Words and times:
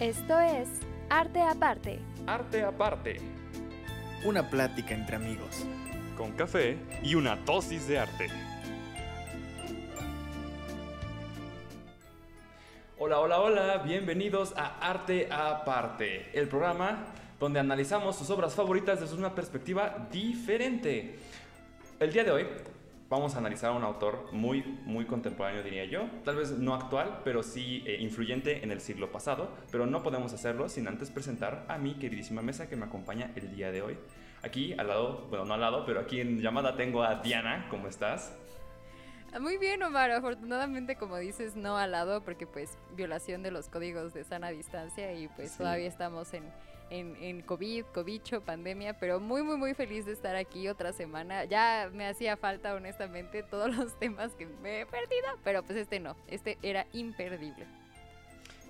Esto 0.00 0.40
es 0.40 0.66
Arte 1.10 1.42
Aparte. 1.42 1.98
Arte 2.26 2.64
aparte, 2.64 3.18
Una 4.24 4.48
plática 4.48 4.94
entre 4.94 5.16
amigos. 5.16 5.66
con 6.16 6.32
café 6.32 6.78
y 7.02 7.16
una 7.16 7.36
dosis 7.36 7.86
de 7.86 7.98
arte. 7.98 8.28
Hola, 12.98 13.20
hola, 13.20 13.40
hola, 13.40 13.76
bienvenidos 13.84 14.54
a 14.56 14.78
Arte 14.78 15.28
Aparte, 15.30 16.30
el 16.32 16.48
programa 16.48 17.04
donde 17.38 17.60
analizamos 17.60 18.16
sus 18.16 18.30
obras 18.30 18.54
favoritas 18.54 19.00
desde 19.00 19.16
una 19.16 19.34
perspectiva 19.34 20.08
diferente. 20.10 21.18
El 21.98 22.10
día 22.10 22.24
de 22.24 22.30
hoy 22.30 22.46
vamos 23.10 23.34
a 23.34 23.38
analizar 23.38 23.70
a 23.70 23.74
un 23.74 23.82
autor 23.82 24.28
muy, 24.32 24.62
muy 24.84 25.04
contemporáneo, 25.04 25.62
diría 25.62 25.84
yo. 25.84 26.08
Tal 26.24 26.36
vez 26.36 26.52
no 26.52 26.74
actual, 26.74 27.20
pero 27.24 27.42
sí 27.42 27.82
eh, 27.84 27.98
influyente 28.00 28.62
en 28.62 28.70
el 28.70 28.80
siglo 28.80 29.10
pasado. 29.12 29.50
Pero 29.70 29.84
no 29.84 30.02
podemos 30.02 30.32
hacerlo 30.32 30.68
sin 30.68 30.88
antes 30.88 31.10
presentar 31.10 31.66
a 31.68 31.76
mi 31.76 31.94
queridísima 31.94 32.40
mesa 32.40 32.68
que 32.68 32.76
me 32.76 32.86
acompaña 32.86 33.32
el 33.34 33.54
día 33.54 33.72
de 33.72 33.82
hoy. 33.82 33.98
Aquí 34.42 34.72
al 34.78 34.86
lado, 34.86 35.26
bueno, 35.28 35.44
no 35.44 35.54
al 35.54 35.60
lado, 35.60 35.84
pero 35.84 36.00
aquí 36.00 36.20
en 36.20 36.40
llamada 36.40 36.76
tengo 36.76 37.02
a 37.02 37.16
Diana. 37.16 37.66
¿Cómo 37.68 37.88
estás? 37.88 38.39
Muy 39.38 39.58
bien, 39.58 39.82
Omar. 39.82 40.10
Afortunadamente, 40.10 40.96
como 40.96 41.16
dices, 41.18 41.54
no 41.54 41.76
al 41.76 41.92
lado, 41.92 42.22
porque 42.22 42.46
pues 42.46 42.76
violación 42.96 43.42
de 43.42 43.50
los 43.50 43.68
códigos 43.68 44.12
de 44.12 44.24
sana 44.24 44.50
distancia 44.50 45.12
y 45.14 45.28
pues 45.28 45.52
Sí. 45.52 45.58
todavía 45.58 45.86
estamos 45.86 46.34
en, 46.34 46.44
en, 46.90 47.14
en 47.22 47.42
COVID, 47.42 47.84
cobicho, 47.94 48.40
pandemia, 48.40 48.94
pero 48.98 49.20
muy, 49.20 49.42
muy, 49.42 49.56
muy 49.56 49.74
feliz 49.74 50.04
de 50.06 50.12
estar 50.12 50.34
aquí 50.34 50.66
otra 50.68 50.92
semana. 50.92 51.44
Ya 51.44 51.88
me 51.92 52.08
hacía 52.08 52.36
falta, 52.36 52.74
honestamente, 52.74 53.44
todos 53.44 53.74
los 53.76 53.96
temas 54.00 54.32
que 54.32 54.46
me 54.46 54.80
he 54.80 54.86
perdido, 54.86 55.28
pero 55.44 55.62
pues 55.62 55.78
este 55.78 56.00
no, 56.00 56.16
este 56.26 56.58
era 56.62 56.86
imperdible. 56.92 57.66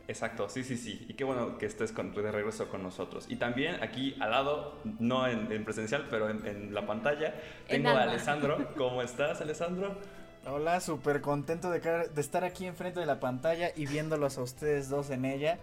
Exacto, 0.09 0.49
sí, 0.49 0.65
sí, 0.65 0.77
sí. 0.77 1.07
Y 1.09 1.15
qué 1.15 1.23
bueno 1.23 1.57
que 1.57 1.67
estés 1.67 1.93
con, 1.93 2.13
de 2.13 2.33
regreso 2.33 2.69
con 2.69 2.83
nosotros. 2.83 3.27
Y 3.29 3.37
también 3.37 3.81
aquí 3.81 4.17
al 4.19 4.33
lado, 4.33 4.81
no 4.99 5.27
en, 5.29 5.51
en 5.53 5.65
presencial, 5.65 6.09
pero 6.11 6.29
en, 6.29 6.45
en 6.47 6.75
la 6.75 6.85
pantalla, 6.85 7.29
En 7.69 7.85
tengo 7.85 7.91
a. 7.97 8.03
Alessandro. 8.03 8.75
¿Cómo 8.77 9.03
estás, 9.03 9.41
Alessandro? 9.41 9.97
Hola, 10.47 10.81
súper 10.81 11.21
contento 11.21 11.71
de, 11.71 12.09
estar 12.17 12.45
aquí 12.45 12.65
enfrente 12.65 12.99
de 12.99 13.05
la 13.05 13.21
pantalla 13.21 13.73
y 13.77 13.87
viéndolos 13.87 14.39
a 14.39 14.43
ustedes 14.43 14.89
dos 14.89 15.11
en 15.11 15.27
ella. 15.27 15.59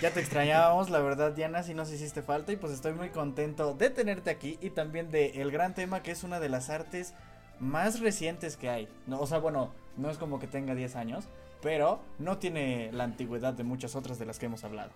Ya 0.00 0.10
te 0.10 0.20
extrañábamos, 0.20 0.88
la 0.88 1.00
verdad, 1.00 1.32
Diana, 1.32 1.62
si 1.62 1.74
nos 1.74 1.92
hiciste 1.92 2.22
falta 2.22 2.50
y 2.50 2.56
pues 2.56 2.72
estoy 2.72 2.94
muy 2.94 3.10
contento 3.10 3.74
de 3.74 3.90
tenerte 3.90 4.30
aquí 4.30 4.58
y 4.62 4.70
también 4.70 5.10
de 5.10 5.42
el 5.42 5.50
gran 5.50 5.74
tema 5.74 6.02
que 6.02 6.12
es 6.12 6.24
una 6.24 6.40
de 6.40 6.48
las 6.48 6.70
artes 6.70 7.12
más 7.60 8.00
recientes 8.00 8.56
que 8.56 8.70
hay. 8.70 8.88
No, 9.06 9.20
o 9.20 9.26
sea, 9.26 9.38
bueno, 9.38 9.70
no 9.98 10.08
es 10.08 10.16
como 10.16 10.40
que 10.40 10.46
tenga 10.46 10.74
10 10.74 10.96
años, 10.96 11.26
pero 11.60 12.00
no 12.18 12.38
tiene 12.38 12.90
la 12.90 13.04
antigüedad 13.04 13.52
de 13.52 13.64
muchas 13.64 13.96
otras 13.96 14.18
de 14.18 14.24
las 14.24 14.38
que 14.38 14.46
hemos 14.46 14.64
hablado. 14.64 14.90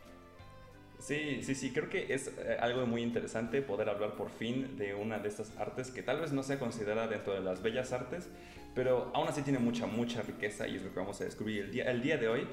Sí, 0.98 1.42
sí, 1.42 1.54
sí, 1.54 1.70
creo 1.72 1.88
que 1.88 2.12
es 2.12 2.28
eh, 2.38 2.56
algo 2.60 2.84
muy 2.86 3.02
interesante 3.02 3.62
poder 3.62 3.88
hablar 3.88 4.14
por 4.14 4.30
fin 4.30 4.76
de 4.76 4.94
una 4.94 5.18
de 5.18 5.28
estas 5.28 5.56
artes 5.56 5.90
que 5.92 6.02
tal 6.02 6.20
vez 6.20 6.32
no 6.32 6.42
sea 6.42 6.58
considerada 6.58 7.06
dentro 7.06 7.34
de 7.34 7.40
las 7.40 7.62
bellas 7.62 7.92
artes, 7.92 8.28
pero 8.74 9.12
aún 9.14 9.28
así 9.28 9.42
tiene 9.42 9.60
mucha, 9.60 9.86
mucha 9.86 10.22
riqueza 10.22 10.66
y 10.66 10.76
es 10.76 10.82
lo 10.82 10.92
que 10.92 10.98
vamos 10.98 11.20
a 11.20 11.24
descubrir 11.24 11.66
el 11.66 11.70
día, 11.70 11.84
el 11.90 12.02
día 12.02 12.16
de 12.16 12.28
hoy. 12.28 12.48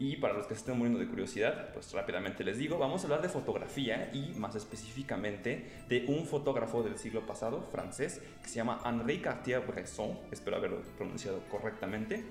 Y 0.00 0.14
para 0.18 0.34
los 0.34 0.46
que 0.46 0.54
se 0.54 0.60
estén 0.60 0.78
muriendo 0.78 1.00
de 1.00 1.08
curiosidad, 1.08 1.72
pues 1.74 1.92
rápidamente 1.92 2.44
les 2.44 2.56
digo, 2.56 2.78
vamos 2.78 3.02
a 3.02 3.04
hablar 3.06 3.20
de 3.20 3.28
fotografía 3.28 4.10
y 4.14 4.32
más 4.36 4.54
específicamente 4.54 5.82
de 5.88 6.06
un 6.06 6.24
fotógrafo 6.24 6.84
del 6.84 6.96
siglo 6.98 7.26
pasado, 7.26 7.62
francés, 7.72 8.22
que 8.40 8.48
se 8.48 8.54
llama 8.54 8.80
Henri 8.84 9.18
Cartier-Bresson, 9.18 10.16
espero 10.30 10.56
haberlo 10.56 10.82
pronunciado 10.96 11.40
correctamente, 11.50 12.22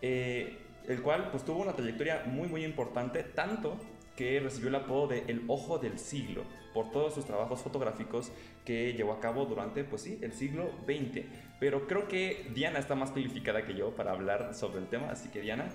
eh, 0.00 0.56
el 0.88 1.02
cual 1.02 1.28
pues 1.30 1.44
tuvo 1.44 1.60
una 1.60 1.74
trayectoria 1.74 2.22
muy 2.24 2.48
muy 2.48 2.64
importante, 2.64 3.22
tanto 3.22 3.76
que 4.16 4.40
recibió 4.40 4.68
el 4.68 4.74
apodo 4.74 5.08
de 5.08 5.24
El 5.28 5.44
Ojo 5.48 5.78
del 5.78 5.98
Siglo 5.98 6.44
por 6.74 6.90
todos 6.90 7.14
sus 7.14 7.24
trabajos 7.24 7.60
fotográficos 7.60 8.30
que 8.64 8.92
llevó 8.92 9.12
a 9.12 9.20
cabo 9.20 9.44
durante, 9.44 9.84
pues 9.84 10.02
sí, 10.02 10.18
el 10.22 10.32
siglo 10.32 10.70
XX. 10.84 11.24
Pero 11.58 11.86
creo 11.86 12.08
que 12.08 12.50
Diana 12.54 12.78
está 12.78 12.94
más 12.94 13.10
calificada 13.10 13.64
que 13.64 13.74
yo 13.74 13.90
para 13.90 14.12
hablar 14.12 14.54
sobre 14.54 14.78
el 14.78 14.86
tema, 14.88 15.10
así 15.10 15.28
que 15.30 15.40
Diana, 15.40 15.68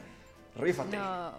rífate. 0.56 0.98
No, 0.98 1.34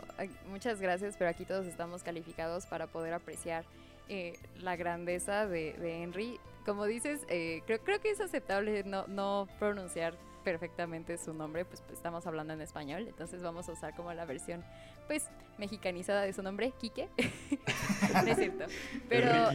muchas 0.51 0.81
gracias, 0.81 1.17
pero 1.19 1.31
aquí 1.31 1.45
todos 1.45 1.67
estamos 1.67 2.03
calificados 2.03 2.67
para 2.67 2.87
poder 2.87 3.15
apreciar 3.15 3.65
eh, 4.09 4.39
la 4.61 4.77
grandeza 4.77 5.47
de, 5.47 5.73
de 5.75 6.03
Henry. 6.03 6.39
Como 6.65 6.85
dices, 6.85 7.23
eh, 7.29 7.63
creo, 7.67 7.81
creo 7.81 8.01
que 8.01 8.11
es 8.11 8.21
aceptable 8.21 8.83
no, 8.85 9.07
no 9.07 9.49
pronunciar 9.59 10.15
perfectamente 10.47 11.19
su 11.19 11.35
nombre, 11.35 11.65
pues, 11.65 11.81
pues, 11.81 11.95
estamos 11.95 12.25
hablando 12.25 12.53
en 12.53 12.61
español, 12.61 13.09
entonces 13.09 13.43
vamos 13.43 13.69
a 13.69 13.73
usar 13.73 13.97
como 13.97 14.13
la 14.15 14.25
versión 14.25 14.63
pues 15.09 15.29
mexicanizada 15.59 16.23
de 16.23 16.33
su 16.33 16.41
nombre, 16.41 16.73
Quique. 16.81 17.09
no 18.15 18.31
es 18.31 18.37
cierto. 18.39 18.67
Pero 19.09 19.51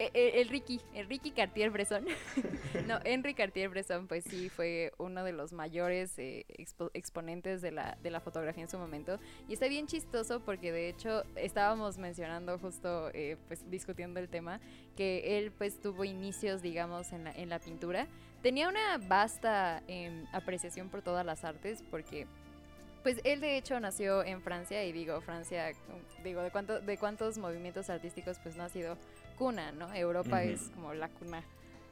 eh, 0.00 0.10
eh, 0.14 0.32
el 0.40 0.48
Ricky, 0.48 0.80
el 0.94 1.08
Ricky 1.08 1.30
Cartier-Bresson. 1.30 2.06
no, 2.88 2.98
Henry 3.04 3.34
Cartier-Bresson, 3.34 4.08
pues 4.08 4.24
sí, 4.24 4.48
fue 4.48 4.92
uno 4.98 5.22
de 5.22 5.32
los 5.32 5.52
mayores 5.52 6.18
eh, 6.18 6.44
expo- 6.58 6.90
exponentes 6.92 7.62
de 7.62 7.70
la, 7.70 7.96
de 8.02 8.10
la 8.10 8.18
fotografía 8.20 8.64
en 8.64 8.68
su 8.68 8.78
momento. 8.78 9.20
Y 9.48 9.52
está 9.52 9.68
bien 9.68 9.86
chistoso 9.86 10.40
porque 10.40 10.72
de 10.72 10.88
hecho 10.88 11.22
estábamos 11.36 11.98
mencionando 11.98 12.58
justo, 12.58 13.10
eh, 13.14 13.36
pues 13.46 13.70
discutiendo 13.70 14.18
el 14.18 14.28
tema, 14.28 14.60
que 14.96 15.38
él 15.38 15.52
pues 15.52 15.80
tuvo 15.80 16.04
inicios, 16.04 16.62
digamos, 16.62 17.12
en 17.12 17.22
la, 17.24 17.32
en 17.32 17.48
la 17.48 17.60
pintura. 17.60 18.08
Tenía 18.46 18.68
una 18.68 18.98
vasta 19.08 19.82
em, 19.88 20.24
apreciación 20.30 20.88
por 20.88 21.02
todas 21.02 21.26
las 21.26 21.42
artes 21.42 21.82
porque... 21.90 22.28
Pues 23.02 23.20
él 23.24 23.40
de 23.40 23.56
hecho 23.56 23.80
nació 23.80 24.22
en 24.22 24.40
Francia 24.40 24.84
y 24.84 24.92
digo, 24.92 25.20
Francia, 25.20 25.72
digo, 26.22 26.42
de, 26.42 26.52
cuánto, 26.52 26.78
de 26.78 26.96
cuántos 26.96 27.38
movimientos 27.38 27.90
artísticos 27.90 28.38
pues 28.40 28.54
no 28.54 28.62
ha 28.62 28.68
sido 28.68 28.96
cuna, 29.36 29.72
¿no? 29.72 29.92
Europa 29.92 30.42
Ujú. 30.42 30.50
es 30.50 30.70
como 30.76 30.94
la 30.94 31.08
cuna 31.08 31.42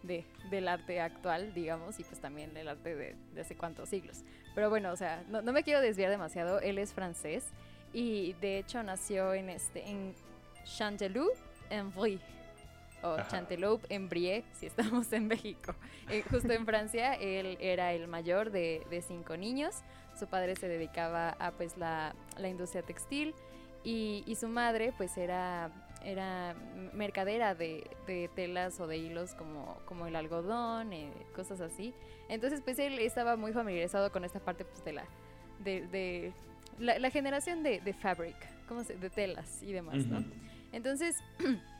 de, 0.04 0.25
del 0.48 0.69
arte 0.69 1.00
actual, 1.00 1.53
digamos, 1.54 1.98
y 1.98 2.04
pues 2.04 2.20
también 2.20 2.54
del 2.54 2.69
arte 2.69 2.94
de, 2.94 3.16
de 3.34 3.41
hace 3.41 3.56
cuántos 3.56 3.88
siglos. 3.88 4.22
Pero 4.54 4.71
bueno, 4.71 4.92
o 4.92 4.97
sea, 4.97 5.25
no, 5.26 5.42
no 5.42 5.53
me 5.53 5.65
quiero 5.65 5.81
desviar 5.81 6.09
demasiado, 6.09 6.60
él 6.60 6.78
es 6.78 6.92
francés 6.92 7.47
y 7.92 8.34
de 8.34 8.59
hecho 8.59 8.81
nació 8.84 9.34
en, 9.34 9.50
este, 9.50 9.91
en 9.91 10.15
Chanteloup, 10.65 11.34
en 11.71 11.91
Brie, 11.91 12.21
o 13.04 13.15
Ajá. 13.19 13.28
Chanteloup 13.28 13.84
en 13.88 14.09
Brie, 14.09 14.44
si 14.53 14.66
estamos 14.66 15.12
en 15.12 15.26
México. 15.28 15.75
Eh, 16.09 16.25
justo 16.31 16.53
en 16.53 16.65
Francia, 16.65 17.15
él 17.15 17.56
era 17.60 17.92
el 17.92 18.09
mayor 18.09 18.50
de, 18.50 18.84
de 18.91 19.03
cinco 19.03 19.37
niños, 19.37 19.82
su 20.19 20.26
padre 20.26 20.56
se 20.56 20.69
dedicaba 20.69 21.31
a 21.38 21.53
pues 21.53 21.76
la, 21.76 22.15
la 22.38 22.48
industria 22.48 22.82
textil 22.82 23.34
y, 23.82 24.25
y 24.26 24.37
su 24.37 24.48
madre 24.48 24.92
pues 24.97 25.16
era, 25.19 25.70
era 26.03 26.54
mercadera 26.94 27.54
de, 27.54 27.91
de 28.06 28.31
telas 28.34 28.81
o 28.81 28.87
de 28.87 28.97
hilos 28.97 29.34
como, 29.34 29.76
como 29.84 30.06
el 30.06 30.16
algodón, 30.16 30.92
eh, 30.92 31.12
cosas 31.34 31.60
así. 31.60 31.92
Entonces 32.28 32.62
pues 32.65 32.78
él 32.78 32.98
estaba 33.00 33.36
muy 33.36 33.53
familiarizado 33.53 34.10
con 34.10 34.25
esta 34.25 34.41
parte 34.41 34.65
pues 34.65 34.84
de 34.84 34.92
la, 34.94 35.04
de, 35.59 35.86
de 35.88 36.32
la, 36.78 36.98
la 36.98 37.10
generación 37.10 37.62
de, 37.62 37.81
de 37.81 37.92
fabric, 37.92 38.36
¿cómo 38.69 38.84
se, 38.84 38.97
de 38.97 39.10
telas 39.10 39.62
y 39.62 39.72
demás, 39.72 40.06
¿no? 40.06 40.21
Ujú. 40.21 40.28
Entonces, 40.72 41.16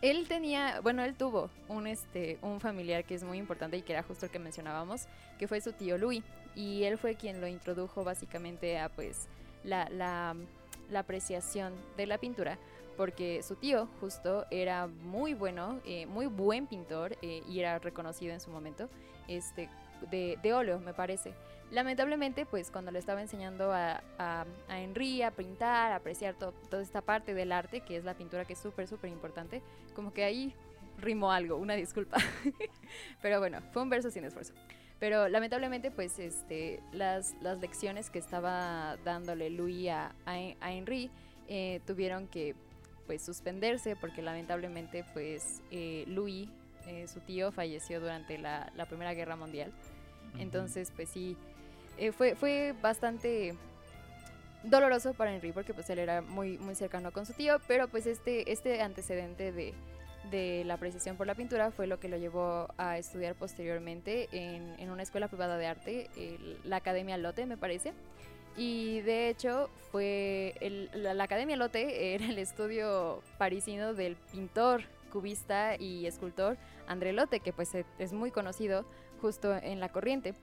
él 0.00 0.28
tenía, 0.28 0.80
bueno, 0.80 1.02
él 1.02 1.14
tuvo 1.14 1.50
un, 1.68 1.86
este, 1.86 2.38
un 2.42 2.60
familiar 2.60 3.04
que 3.04 3.14
es 3.14 3.24
muy 3.24 3.38
importante 3.38 3.76
y 3.76 3.82
que 3.82 3.92
era 3.92 4.02
justo 4.02 4.26
el 4.26 4.32
que 4.32 4.38
mencionábamos, 4.38 5.06
que 5.38 5.48
fue 5.48 5.60
su 5.60 5.72
tío 5.72 5.98
Louis. 5.98 6.22
Y 6.54 6.84
él 6.84 6.98
fue 6.98 7.14
quien 7.14 7.40
lo 7.40 7.46
introdujo 7.46 8.04
básicamente 8.04 8.78
a 8.78 8.88
pues 8.88 9.28
la, 9.64 9.88
la, 9.90 10.34
la 10.90 11.00
apreciación 11.00 11.72
de 11.96 12.06
la 12.06 12.18
pintura, 12.18 12.58
porque 12.96 13.42
su 13.42 13.54
tío 13.56 13.88
justo 14.00 14.46
era 14.50 14.86
muy 14.86 15.34
bueno, 15.34 15.80
eh, 15.84 16.06
muy 16.06 16.26
buen 16.26 16.66
pintor 16.66 17.16
eh, 17.22 17.42
y 17.48 17.60
era 17.60 17.78
reconocido 17.78 18.32
en 18.32 18.40
su 18.40 18.50
momento, 18.50 18.88
este, 19.28 19.68
de, 20.10 20.38
de 20.42 20.52
óleo, 20.52 20.78
me 20.80 20.94
parece. 20.94 21.34
Lamentablemente, 21.70 22.46
pues 22.46 22.70
cuando 22.70 22.90
le 22.90 22.98
estaba 22.98 23.20
enseñando 23.20 23.72
a, 23.72 24.02
a, 24.18 24.46
a 24.68 24.80
Henry 24.80 25.22
a 25.22 25.30
pintar, 25.30 25.92
a 25.92 25.96
apreciar 25.96 26.34
to- 26.34 26.52
toda 26.70 26.82
esta 26.82 27.02
parte 27.02 27.34
del 27.34 27.52
arte, 27.52 27.80
que 27.80 27.96
es 27.96 28.04
la 28.04 28.14
pintura, 28.14 28.44
que 28.46 28.54
es 28.54 28.58
súper, 28.58 28.86
súper 28.88 29.10
importante, 29.10 29.60
como 29.94 30.12
que 30.14 30.24
ahí 30.24 30.54
rimó 30.96 31.30
algo, 31.30 31.56
una 31.56 31.74
disculpa. 31.74 32.16
Pero 33.22 33.38
bueno, 33.38 33.60
fue 33.72 33.82
un 33.82 33.90
verso 33.90 34.10
sin 34.10 34.24
esfuerzo. 34.24 34.54
Pero 34.98 35.28
lamentablemente, 35.28 35.90
pues 35.90 36.18
este, 36.18 36.80
las, 36.92 37.34
las 37.40 37.58
lecciones 37.60 38.10
que 38.10 38.18
estaba 38.18 38.96
dándole 39.04 39.50
Louis 39.50 39.90
a, 39.90 40.12
a, 40.26 40.72
Henry 40.72 41.10
eh, 41.48 41.80
tuvieron 41.86 42.26
que 42.26 42.54
pues 43.06 43.22
suspenderse 43.22 43.94
porque 43.96 44.20
lamentablemente 44.22 45.04
pues 45.14 45.62
eh, 45.70 46.04
eh, 46.88 47.06
su 47.06 47.20
tío, 47.20 47.52
falleció 47.52 48.00
durante 48.00 48.38
la, 48.38 48.72
la 48.74 48.86
Primera 48.86 49.14
Guerra 49.14 49.36
Mundial. 49.36 49.72
Entonces, 50.38 50.92
pues 50.94 51.08
sí, 51.08 51.36
eh, 51.98 52.12
fue, 52.12 52.34
fue 52.34 52.74
bastante 52.82 53.54
doloroso 54.62 55.14
para 55.14 55.34
Henry 55.34 55.52
porque 55.52 55.72
pues 55.74 55.88
él 55.90 55.98
era 56.00 56.20
muy, 56.20 56.58
muy 56.58 56.74
cercano 56.74 57.12
con 57.12 57.26
su 57.26 57.32
tío, 57.32 57.58
pero 57.68 57.88
pues 57.88 58.06
este, 58.06 58.50
este 58.52 58.82
antecedente 58.82 59.52
de, 59.52 59.72
de 60.30 60.64
la 60.64 60.74
apreciación 60.74 61.16
por 61.16 61.26
la 61.26 61.34
pintura 61.34 61.70
fue 61.70 61.86
lo 61.86 62.00
que 62.00 62.08
lo 62.08 62.16
llevó 62.16 62.68
a 62.76 62.98
estudiar 62.98 63.34
posteriormente 63.36 64.28
en, 64.32 64.74
en 64.78 64.90
una 64.90 65.02
escuela 65.02 65.28
privada 65.28 65.56
de 65.58 65.66
arte, 65.66 66.10
el- 66.16 66.58
la 66.64 66.76
Academia 66.76 67.16
Lotte 67.16 67.46
me 67.46 67.56
parece, 67.56 67.92
Y 68.56 69.00
de 69.02 69.28
hecho 69.28 69.70
fue 69.92 70.54
la, 70.92 71.14
la, 71.14 71.24
Academia 71.24 71.56
Lotte 71.56 72.14
era 72.14 72.26
el 72.26 72.38
estudio 72.38 73.22
parisino 73.38 73.94
del 73.94 74.16
pintor, 74.32 74.82
cubista 75.08 75.76
y 75.76 76.06
escultor 76.06 76.56
André 76.86 77.12
Lotte, 77.12 77.40
que 77.40 77.52
pues 77.52 77.74
es 77.74 78.12
muy 78.12 78.30
conocido 78.30 78.84
justo 79.20 79.54
en 79.54 79.80
la 79.80 79.88
corriente. 79.90 80.34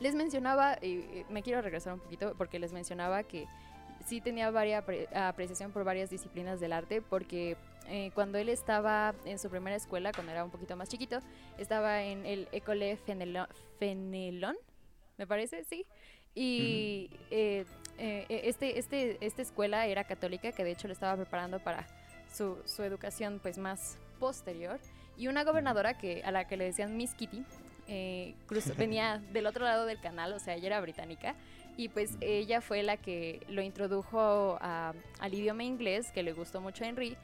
Les 0.00 0.14
mencionaba, 0.14 0.78
y 0.82 1.24
me 1.30 1.42
quiero 1.42 1.62
regresar 1.62 1.94
un 1.94 2.00
poquito 2.00 2.34
porque 2.36 2.58
les 2.58 2.72
mencionaba 2.72 3.22
que 3.22 3.46
sí 4.04 4.20
tenía 4.20 4.50
varias 4.50 4.84
apreciación 5.14 5.72
por 5.72 5.84
varias 5.84 6.10
disciplinas 6.10 6.60
del 6.60 6.72
arte 6.72 7.00
porque 7.02 7.56
eh, 7.88 8.10
cuando 8.14 8.38
él 8.38 8.48
estaba 8.48 9.14
en 9.24 9.38
su 9.38 9.48
primera 9.50 9.76
escuela, 9.76 10.12
cuando 10.12 10.32
era 10.32 10.44
un 10.44 10.50
poquito 10.50 10.76
más 10.76 10.88
chiquito, 10.88 11.18
estaba 11.58 12.02
en 12.02 12.24
el 12.26 12.48
École 12.52 12.96
Fenelon, 13.78 14.56
me 15.18 15.26
parece, 15.26 15.64
sí. 15.64 15.86
Y 16.34 17.10
eh, 17.30 17.64
eh, 17.98 18.26
este, 18.28 18.78
este, 18.78 19.18
esta 19.24 19.42
escuela 19.42 19.86
era 19.86 20.04
católica, 20.04 20.52
que 20.52 20.64
de 20.64 20.70
hecho 20.70 20.88
le 20.88 20.94
estaba 20.94 21.16
preparando 21.16 21.58
para 21.58 21.86
su, 22.32 22.58
su, 22.64 22.82
educación 22.82 23.40
pues 23.42 23.58
más 23.58 23.96
posterior. 24.18 24.78
Y 25.16 25.28
una 25.28 25.44
gobernadora 25.44 25.98
que, 25.98 26.22
a 26.24 26.30
la 26.30 26.46
que 26.46 26.56
le 26.56 26.64
decían 26.64 26.96
Miss 26.96 27.14
Kitty, 27.14 27.44
venía 28.76 29.22
del 29.32 29.46
otro 29.46 29.64
lado 29.64 29.86
del 29.86 30.00
canal, 30.00 30.32
o 30.32 30.38
sea, 30.38 30.54
ella 30.54 30.68
era 30.68 30.80
británica, 30.80 31.34
y 31.76 31.88
pues 31.88 32.16
ella 32.20 32.60
fue 32.60 32.82
la 32.82 32.96
que 32.96 33.40
lo 33.48 33.62
introdujo 33.62 34.58
al 34.60 35.34
idioma 35.34 35.64
inglés, 35.64 36.10
que 36.12 36.22
le 36.22 36.32
gustó 36.32 36.60
mucho 36.60 36.84
a 36.84 36.88
Henry. 36.88 37.16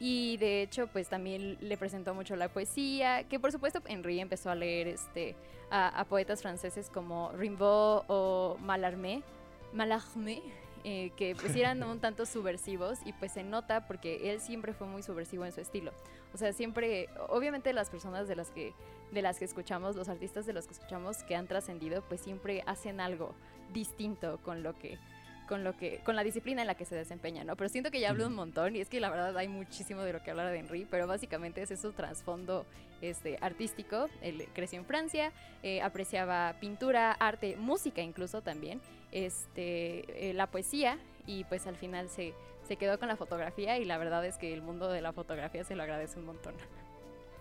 Y 0.00 0.36
de 0.38 0.62
hecho, 0.62 0.88
pues 0.88 1.08
también 1.08 1.56
le 1.60 1.76
presentó 1.76 2.14
mucho 2.14 2.36
la 2.36 2.48
poesía, 2.48 3.24
que 3.24 3.38
por 3.38 3.52
supuesto 3.52 3.80
Henry 3.86 4.20
empezó 4.20 4.50
a 4.50 4.54
leer 4.54 4.88
este, 4.88 5.36
a, 5.70 6.04
poetas 6.08 6.42
franceses 6.42 6.90
como 6.90 7.30
Rimbaud 7.32 8.02
o 8.08 8.56
Mallarmé, 8.60 9.22
Mallarmé 9.72 10.42
eh, 10.84 11.12
que 11.16 11.34
pues 11.34 11.56
eran 11.56 11.82
un 11.82 11.98
tanto 11.98 12.26
subversivos 12.26 12.98
y 13.06 13.14
pues 13.14 13.32
se 13.32 13.42
nota 13.42 13.86
porque 13.86 14.30
él 14.30 14.40
siempre 14.40 14.74
fue 14.74 14.86
muy 14.86 15.02
subversivo 15.02 15.46
en 15.46 15.52
su 15.52 15.62
estilo. 15.62 15.92
O 16.34 16.36
sea, 16.36 16.52
siempre, 16.52 17.08
obviamente 17.28 17.72
las 17.72 17.88
personas 17.88 18.28
de 18.28 18.36
las 18.36 18.50
que, 18.50 18.74
de 19.10 19.22
las 19.22 19.38
que 19.38 19.46
escuchamos, 19.46 19.96
los 19.96 20.10
artistas 20.10 20.44
de 20.44 20.52
los 20.52 20.66
que 20.66 20.74
escuchamos 20.74 21.22
que 21.22 21.36
han 21.36 21.46
trascendido, 21.46 22.02
pues 22.02 22.20
siempre 22.20 22.62
hacen 22.66 23.00
algo 23.00 23.34
distinto 23.72 24.38
con 24.42 24.62
lo 24.62 24.78
que 24.78 24.98
con 25.48 25.64
lo 25.64 25.76
que 25.76 26.00
con 26.04 26.16
la 26.16 26.24
disciplina 26.24 26.62
en 26.62 26.66
la 26.66 26.74
que 26.74 26.84
se 26.84 26.94
desempeña, 26.94 27.44
¿no? 27.44 27.56
Pero 27.56 27.68
siento 27.68 27.90
que 27.90 28.00
ya 28.00 28.10
hablo 28.10 28.26
un 28.26 28.34
montón 28.34 28.76
y 28.76 28.80
es 28.80 28.88
que 28.88 29.00
la 29.00 29.10
verdad 29.10 29.36
hay 29.36 29.48
muchísimo 29.48 30.02
de 30.02 30.12
lo 30.12 30.22
que 30.22 30.30
hablar 30.30 30.50
de 30.50 30.58
Henry, 30.58 30.86
pero 30.90 31.06
básicamente 31.06 31.62
es 31.62 31.80
su 31.80 31.92
trasfondo 31.92 32.66
este 33.00 33.38
artístico. 33.40 34.08
Él 34.22 34.48
creció 34.54 34.78
en 34.78 34.86
Francia, 34.86 35.32
eh, 35.62 35.82
apreciaba 35.82 36.56
pintura, 36.60 37.12
arte, 37.12 37.56
música 37.56 38.02
incluso 38.02 38.42
también, 38.42 38.80
este, 39.12 40.30
eh, 40.30 40.34
la 40.34 40.46
poesía 40.46 40.98
y 41.26 41.44
pues 41.44 41.66
al 41.66 41.76
final 41.76 42.08
se, 42.08 42.34
se 42.66 42.76
quedó 42.76 42.98
con 42.98 43.08
la 43.08 43.16
fotografía 43.16 43.78
y 43.78 43.84
la 43.84 43.98
verdad 43.98 44.24
es 44.24 44.36
que 44.36 44.52
el 44.52 44.62
mundo 44.62 44.90
de 44.90 45.00
la 45.00 45.12
fotografía 45.12 45.64
se 45.64 45.76
lo 45.76 45.82
agradece 45.82 46.18
un 46.18 46.26
montón. 46.26 46.54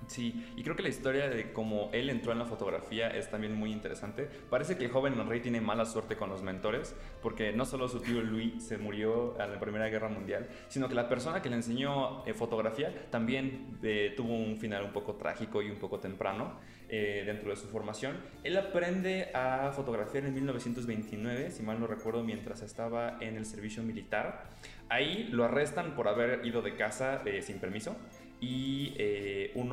Sí, 0.08 0.46
y 0.56 0.64
creo 0.64 0.76
que 0.76 0.84
la 0.84 0.90
historia 0.90 1.30
de 1.30 1.52
cómo 1.54 1.90
él 1.94 2.10
entró 2.10 2.32
en 2.32 2.40
la 2.40 2.46
fotografía 2.46 3.10
es 3.10 3.30
también 3.30 3.56
muy 3.56 3.72
interesante. 3.72 4.28
Parece 4.50 4.78
que 4.78 4.86
el 4.86 4.92
joven 4.92 5.20
Henry 5.20 5.40
tiene 5.40 5.62
mala 5.62 5.86
suerte 5.86 6.16
con 6.16 6.30
los 6.30 6.42
mentores, 6.42 6.96
porque 7.22 7.54
no 7.54 7.66
solo 7.66 7.88
su 7.88 8.00
tío 8.00 8.22
Louis 8.22 8.64
se 8.64 8.78
murió 8.78 9.40
en 9.40 9.52
la 9.52 9.60
Primera 9.60 9.88
Guerra 9.90 10.10
Mundial, 10.10 10.48
sino 10.68 10.90
que 10.90 10.96
la 10.96 11.08
persona 11.08 11.42
que 11.42 11.50
le 11.50 11.56
enseñó 11.56 12.26
eh, 12.26 12.34
fotografía 12.34 13.10
también 13.10 13.78
eh, 13.84 14.14
tuvo 14.16 14.34
un 14.34 14.58
final 14.58 14.84
un 14.84 14.92
poco 14.92 15.16
trágico 15.16 15.62
y 15.62 15.70
un 15.70 15.78
poco 15.78 16.00
temprano 16.00 16.60
eh, 16.90 17.24
dentro 17.26 17.50
de 17.50 17.56
su 17.56 17.68
formación. 17.68 18.18
Él 18.44 18.58
aprende 18.58 19.30
a 19.34 19.72
fotografiar 19.74 20.26
en 20.26 20.34
1929, 20.34 21.52
si 21.52 21.64
mal 21.64 21.80
no 21.80 21.88
recuerdo, 21.88 22.24
mientras 22.24 22.62
estaba 22.62 23.18
en 23.22 23.38
el 23.38 23.46
servicio 23.46 23.84
militar. 23.84 24.50
Ahí 24.90 25.30
lo 25.32 25.46
arrestan 25.46 25.96
por 25.96 26.08
haber 26.08 26.46
ido 26.46 26.62
de 26.62 26.76
casa 26.76 27.24
sin 27.42 27.58
permiso 27.60 27.96
y 28.44 28.94
eh, 28.98 29.13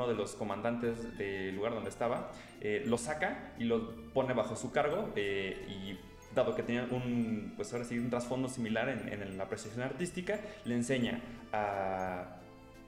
uno 0.00 0.08
de 0.08 0.14
los 0.14 0.32
comandantes 0.34 1.16
del 1.18 1.54
lugar 1.54 1.74
donde 1.74 1.90
estaba 1.90 2.32
eh, 2.60 2.84
lo 2.86 2.96
saca 2.96 3.52
y 3.58 3.64
lo 3.64 3.94
pone 4.14 4.32
bajo 4.32 4.56
su 4.56 4.72
cargo 4.72 5.10
eh, 5.14 5.66
y 5.68 5.98
dado 6.34 6.54
que 6.54 6.62
tenía 6.62 6.88
un, 6.90 7.52
pues 7.56 7.72
ahora 7.72 7.84
sí, 7.84 7.98
un 7.98 8.08
trasfondo 8.08 8.48
similar 8.48 8.88
en, 8.88 9.12
en, 9.12 9.36
la 9.36 9.44
apreciación 9.44 9.82
artística, 9.82 10.40
le 10.64 10.76
enseña 10.76 11.20
a, 11.52 12.40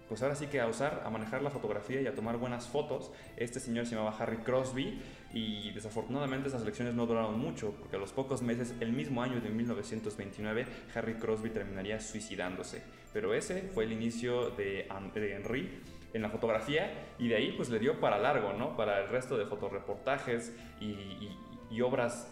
pues 0.09 0.23
ahora 0.23 0.37
sí 0.37 0.47
que 0.47 0.61
a 0.61 0.69
usar, 0.69 1.03
a 1.05 1.11
manejar 1.11 1.43
la 1.43 1.51
fotografía 1.51 2.01
y 2.01 2.07
a 2.07 2.15
tomar 2.15 2.37
buenas 2.37 2.69
fotos. 2.69 3.11
Este 3.37 3.61
señor 3.61 3.87
se 3.87 3.95
llamaba 3.95 4.17
Harry 4.19 4.37
Crosby 4.39 5.01
y 5.35 5.71
desafortunadamente 5.73 6.49
esas 6.49 6.63
lecciones 6.63 6.95
no 6.95 7.07
duraron 7.07 7.39
mucho 7.39 7.73
porque 7.79 7.97
a 7.97 7.99
los 7.99 8.13
pocos 8.13 8.43
meses, 8.43 8.75
el 8.81 8.93
mismo 8.93 9.23
año 9.23 9.41
de 9.41 9.51
1929, 9.51 10.67
Harry 10.95 11.15
Crosby 11.15 11.51
terminaría 11.51 11.99
suicidándose. 12.01 12.83
Pero 13.13 13.35
ese 13.35 13.63
fue 13.75 13.85
el 13.85 13.93
inicio 13.93 14.51
de, 14.51 14.87
Henry 14.91 15.81
en 16.13 16.23
la 16.23 16.29
fotografía 16.29 17.15
y 17.19 17.29
de 17.29 17.37
ahí 17.37 17.53
pues 17.53 17.71
le 17.71 17.79
dio 17.79 18.01
para 18.01 18.19
largo, 18.19 18.53
¿no? 18.53 18.77
Para 18.77 19.01
el 19.03 19.09
resto 19.09 19.37
de 19.37 19.47
fotoreportajes 19.47 20.55
y, 20.81 21.37
y, 21.71 21.81
obras 21.81 22.29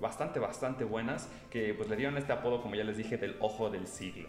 bastante, 0.00 0.38
bastante 0.38 0.84
buenas 0.84 1.28
que 1.50 1.74
pues 1.74 1.88
le 1.88 1.96
dieron 1.96 2.16
este 2.16 2.32
apodo, 2.32 2.62
como 2.62 2.74
ya 2.74 2.84
les 2.84 2.96
dije, 2.96 3.16
del 3.16 3.36
ojo 3.40 3.70
del 3.70 3.86
siglo. 3.86 4.28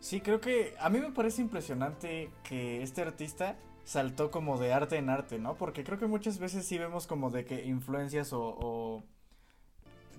Sí, 0.00 0.20
creo 0.20 0.40
que 0.40 0.74
a 0.78 0.88
mí 0.90 1.00
me 1.00 1.10
parece 1.10 1.42
impresionante 1.42 2.30
que 2.44 2.82
este 2.82 3.02
artista 3.02 3.56
saltó 3.84 4.30
como 4.30 4.58
de 4.58 4.72
arte 4.72 4.96
en 4.96 5.08
arte, 5.08 5.38
¿no? 5.38 5.56
Porque 5.56 5.84
creo 5.84 5.98
que 5.98 6.06
muchas 6.06 6.38
veces 6.38 6.66
sí 6.66 6.76
vemos 6.76 7.06
como 7.06 7.30
de 7.30 7.44
que 7.44 7.64
influencias 7.64 8.32
o, 8.32 9.02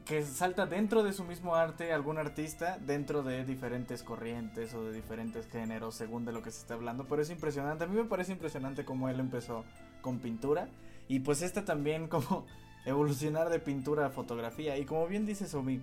que 0.07 0.23
salta 0.23 0.65
dentro 0.65 1.03
de 1.03 1.11
su 1.11 1.23
mismo 1.23 1.55
arte 1.55 1.91
algún 1.91 2.17
artista 2.17 2.77
dentro 2.79 3.23
de 3.23 3.43
diferentes 3.43 4.03
corrientes 4.03 4.73
o 4.73 4.85
de 4.85 4.93
diferentes 4.93 5.47
géneros 5.47 5.95
según 5.95 6.23
de 6.23 6.31
lo 6.31 6.41
que 6.41 6.51
se 6.51 6.61
está 6.61 6.75
hablando, 6.75 7.05
pero 7.05 7.21
es 7.21 7.29
impresionante, 7.29 7.83
a 7.83 7.87
mí 7.87 7.95
me 7.95 8.05
parece 8.05 8.31
impresionante 8.31 8.85
cómo 8.85 9.09
él 9.09 9.19
empezó 9.19 9.65
con 10.01 10.19
pintura 10.19 10.69
y 11.07 11.19
pues 11.19 11.41
este 11.41 11.61
también 11.61 12.07
como 12.09 12.45
evolucionar 12.85 13.49
de 13.49 13.59
pintura 13.59 14.05
a 14.05 14.09
fotografía. 14.09 14.77
Y 14.77 14.85
como 14.85 15.07
bien 15.07 15.25
dice 15.25 15.47
Somi, 15.47 15.81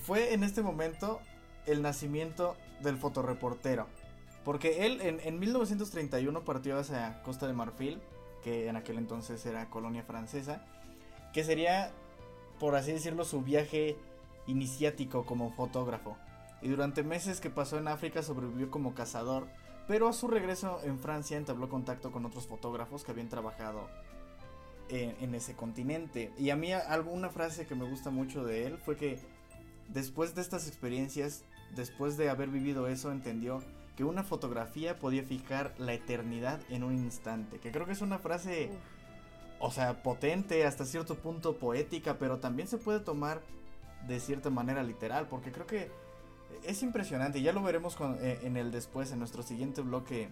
fue 0.00 0.34
en 0.34 0.42
este 0.42 0.62
momento 0.62 1.20
el 1.66 1.80
nacimiento 1.80 2.56
del 2.80 2.96
fotoreportero 2.96 3.86
porque 4.44 4.86
él 4.86 5.00
en, 5.00 5.20
en 5.20 5.38
1931 5.38 6.44
partió 6.44 6.78
hacia 6.78 7.22
Costa 7.22 7.46
de 7.46 7.52
Marfil, 7.52 8.00
que 8.42 8.68
en 8.68 8.76
aquel 8.76 8.98
entonces 8.98 9.44
era 9.46 9.70
colonia 9.70 10.02
francesa, 10.02 10.64
que 11.32 11.44
sería, 11.44 11.92
por 12.62 12.76
así 12.76 12.92
decirlo, 12.92 13.24
su 13.24 13.42
viaje 13.42 13.96
iniciático 14.46 15.26
como 15.26 15.50
fotógrafo. 15.50 16.16
Y 16.60 16.68
durante 16.68 17.02
meses 17.02 17.40
que 17.40 17.50
pasó 17.50 17.76
en 17.76 17.88
África 17.88 18.22
sobrevivió 18.22 18.70
como 18.70 18.94
cazador, 18.94 19.48
pero 19.88 20.06
a 20.06 20.12
su 20.12 20.28
regreso 20.28 20.78
en 20.84 21.00
Francia 21.00 21.36
entabló 21.36 21.68
contacto 21.68 22.12
con 22.12 22.24
otros 22.24 22.46
fotógrafos 22.46 23.02
que 23.02 23.10
habían 23.10 23.28
trabajado 23.28 23.88
en, 24.90 25.34
ese 25.34 25.56
continente. 25.56 26.30
Y 26.38 26.50
a 26.50 26.56
mí 26.56 26.72
alguna 26.72 27.30
frase 27.30 27.66
que 27.66 27.74
me 27.74 27.84
gusta 27.84 28.10
mucho 28.10 28.44
de 28.44 28.68
él 28.68 28.78
fue 28.78 28.96
que 28.96 29.18
después 29.88 30.36
de 30.36 30.42
estas 30.42 30.68
experiencias, 30.68 31.42
después 31.74 32.16
de 32.16 32.30
haber 32.30 32.48
vivido 32.48 32.86
eso, 32.86 33.10
entendió 33.10 33.60
que 33.96 34.04
una 34.04 34.22
fotografía 34.22 35.00
podía 35.00 35.24
fijar 35.24 35.74
la 35.78 35.94
eternidad 35.94 36.60
en 36.70 36.84
un 36.84 36.94
instante. 36.94 37.58
Que 37.58 37.72
creo 37.72 37.86
que 37.86 37.92
es 37.92 38.02
una 38.02 38.20
frase, 38.20 38.70
o 39.64 39.70
sea, 39.70 40.02
potente, 40.02 40.66
hasta 40.66 40.84
cierto 40.84 41.14
punto 41.14 41.56
poética, 41.56 42.18
pero 42.18 42.38
también 42.38 42.66
se 42.66 42.78
puede 42.78 42.98
tomar 42.98 43.40
de 44.08 44.18
cierta 44.18 44.50
manera 44.50 44.82
literal, 44.82 45.28
porque 45.28 45.52
creo 45.52 45.66
que 45.66 45.88
es 46.64 46.82
impresionante. 46.82 47.40
Ya 47.42 47.52
lo 47.52 47.62
veremos 47.62 47.96
eh, 48.20 48.40
en 48.42 48.56
el 48.56 48.72
después, 48.72 49.12
en 49.12 49.20
nuestro 49.20 49.44
siguiente 49.44 49.80
bloque, 49.80 50.30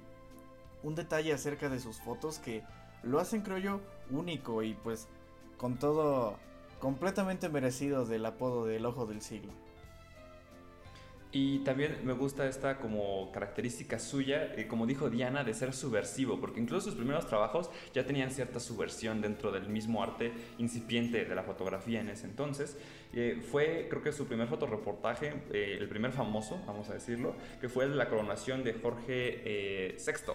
un 0.83 0.97
detalle 0.97 1.33
acerca 1.33 1.69
de 1.69 1.79
sus 1.79 2.01
fotos 2.01 2.41
que 2.41 2.65
lo 3.05 3.21
hacen, 3.21 3.43
creo 3.43 3.59
yo, 3.59 3.81
único 4.11 4.65
y 4.65 4.75
pues 4.75 5.07
con 5.59 5.79
todo 5.79 6.37
completamente 6.81 7.49
merecido 7.49 8.07
del 8.07 8.27
apodo 8.27 8.67
del 8.67 8.85
ojo 8.85 9.07
del 9.07 9.23
siglo. 9.23 9.53
Y 11.33 11.61
también 11.61 12.01
me 12.03 12.13
gusta 12.13 12.49
esta 12.49 12.79
como 12.79 13.31
característica 13.31 14.01
suya, 14.01 14.53
eh, 14.57 14.67
como 14.67 14.85
dijo 14.85 15.11
Diana, 15.11 15.45
de 15.45 15.55
ser 15.55 15.73
subversivo, 15.73 16.41
porque 16.41 16.59
incluso 16.59 16.87
sus 16.87 16.97
primeros 16.97 17.29
trabajos 17.29 17.71
ya 17.95 18.05
tenían 18.05 18.33
cierta 18.33 18.59
subversión 18.59 19.21
dentro 19.21 19.53
del 19.53 19.69
mismo 19.69 20.03
arte 20.03 20.33
incipiente 20.59 21.25
de 21.25 21.35
la 21.35 21.45
fotografía 21.45 22.01
en 22.01 22.09
ese 22.09 22.27
entonces. 22.27 22.77
Eh, 23.13 23.41
fue, 23.49 23.87
creo 23.89 24.03
que 24.03 24.13
su 24.13 24.27
primer 24.27 24.49
fotoreportaje, 24.49 25.35
eh, 25.53 25.77
el 25.79 25.89
primer 25.89 26.11
famoso, 26.11 26.61
vamos 26.67 26.91
a 26.91 26.95
decirlo, 26.95 27.37
que 27.61 27.69
fue 27.69 27.89
la 27.89 28.09
coronación 28.09 28.65
de 28.65 28.73
Jorge 28.73 29.95
VI 30.05 30.33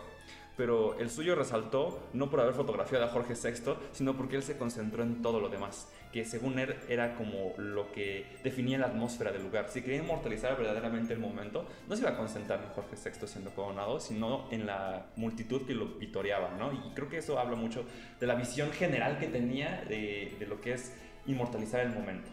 pero 0.57 0.97
el 0.99 1.09
suyo 1.09 1.35
resaltó 1.35 1.99
no 2.13 2.29
por 2.29 2.39
haber 2.39 2.53
fotografiado 2.53 3.05
a 3.05 3.09
Jorge 3.09 3.33
VI, 3.33 3.73
sino 3.91 4.15
porque 4.15 4.35
él 4.37 4.43
se 4.43 4.57
concentró 4.57 5.03
en 5.03 5.21
todo 5.21 5.39
lo 5.39 5.49
demás, 5.49 5.87
que 6.11 6.25
según 6.25 6.59
él 6.59 6.75
era 6.87 7.15
como 7.15 7.53
lo 7.57 7.91
que 7.91 8.25
definía 8.43 8.77
la 8.77 8.87
atmósfera 8.87 9.31
del 9.31 9.43
lugar. 9.43 9.69
Si 9.69 9.81
quería 9.81 10.01
inmortalizar 10.01 10.57
verdaderamente 10.57 11.13
el 11.13 11.19
momento, 11.19 11.65
no 11.87 11.95
se 11.95 12.01
iba 12.01 12.11
a 12.11 12.17
concentrar 12.17 12.61
en 12.63 12.69
Jorge 12.69 12.95
VI 12.95 13.27
siendo 13.27 13.51
coronado, 13.51 13.99
sino 13.99 14.47
en 14.51 14.65
la 14.65 15.07
multitud 15.15 15.65
que 15.65 15.73
lo 15.73 15.85
vitoreaba, 15.85 16.51
¿no? 16.51 16.71
Y 16.71 16.93
creo 16.93 17.09
que 17.09 17.17
eso 17.17 17.39
habla 17.39 17.55
mucho 17.55 17.85
de 18.19 18.27
la 18.27 18.35
visión 18.35 18.71
general 18.71 19.19
que 19.19 19.27
tenía 19.27 19.83
de, 19.87 20.35
de 20.39 20.47
lo 20.47 20.61
que 20.61 20.73
es 20.73 20.93
inmortalizar 21.25 21.81
el 21.81 21.89
momento. 21.89 22.29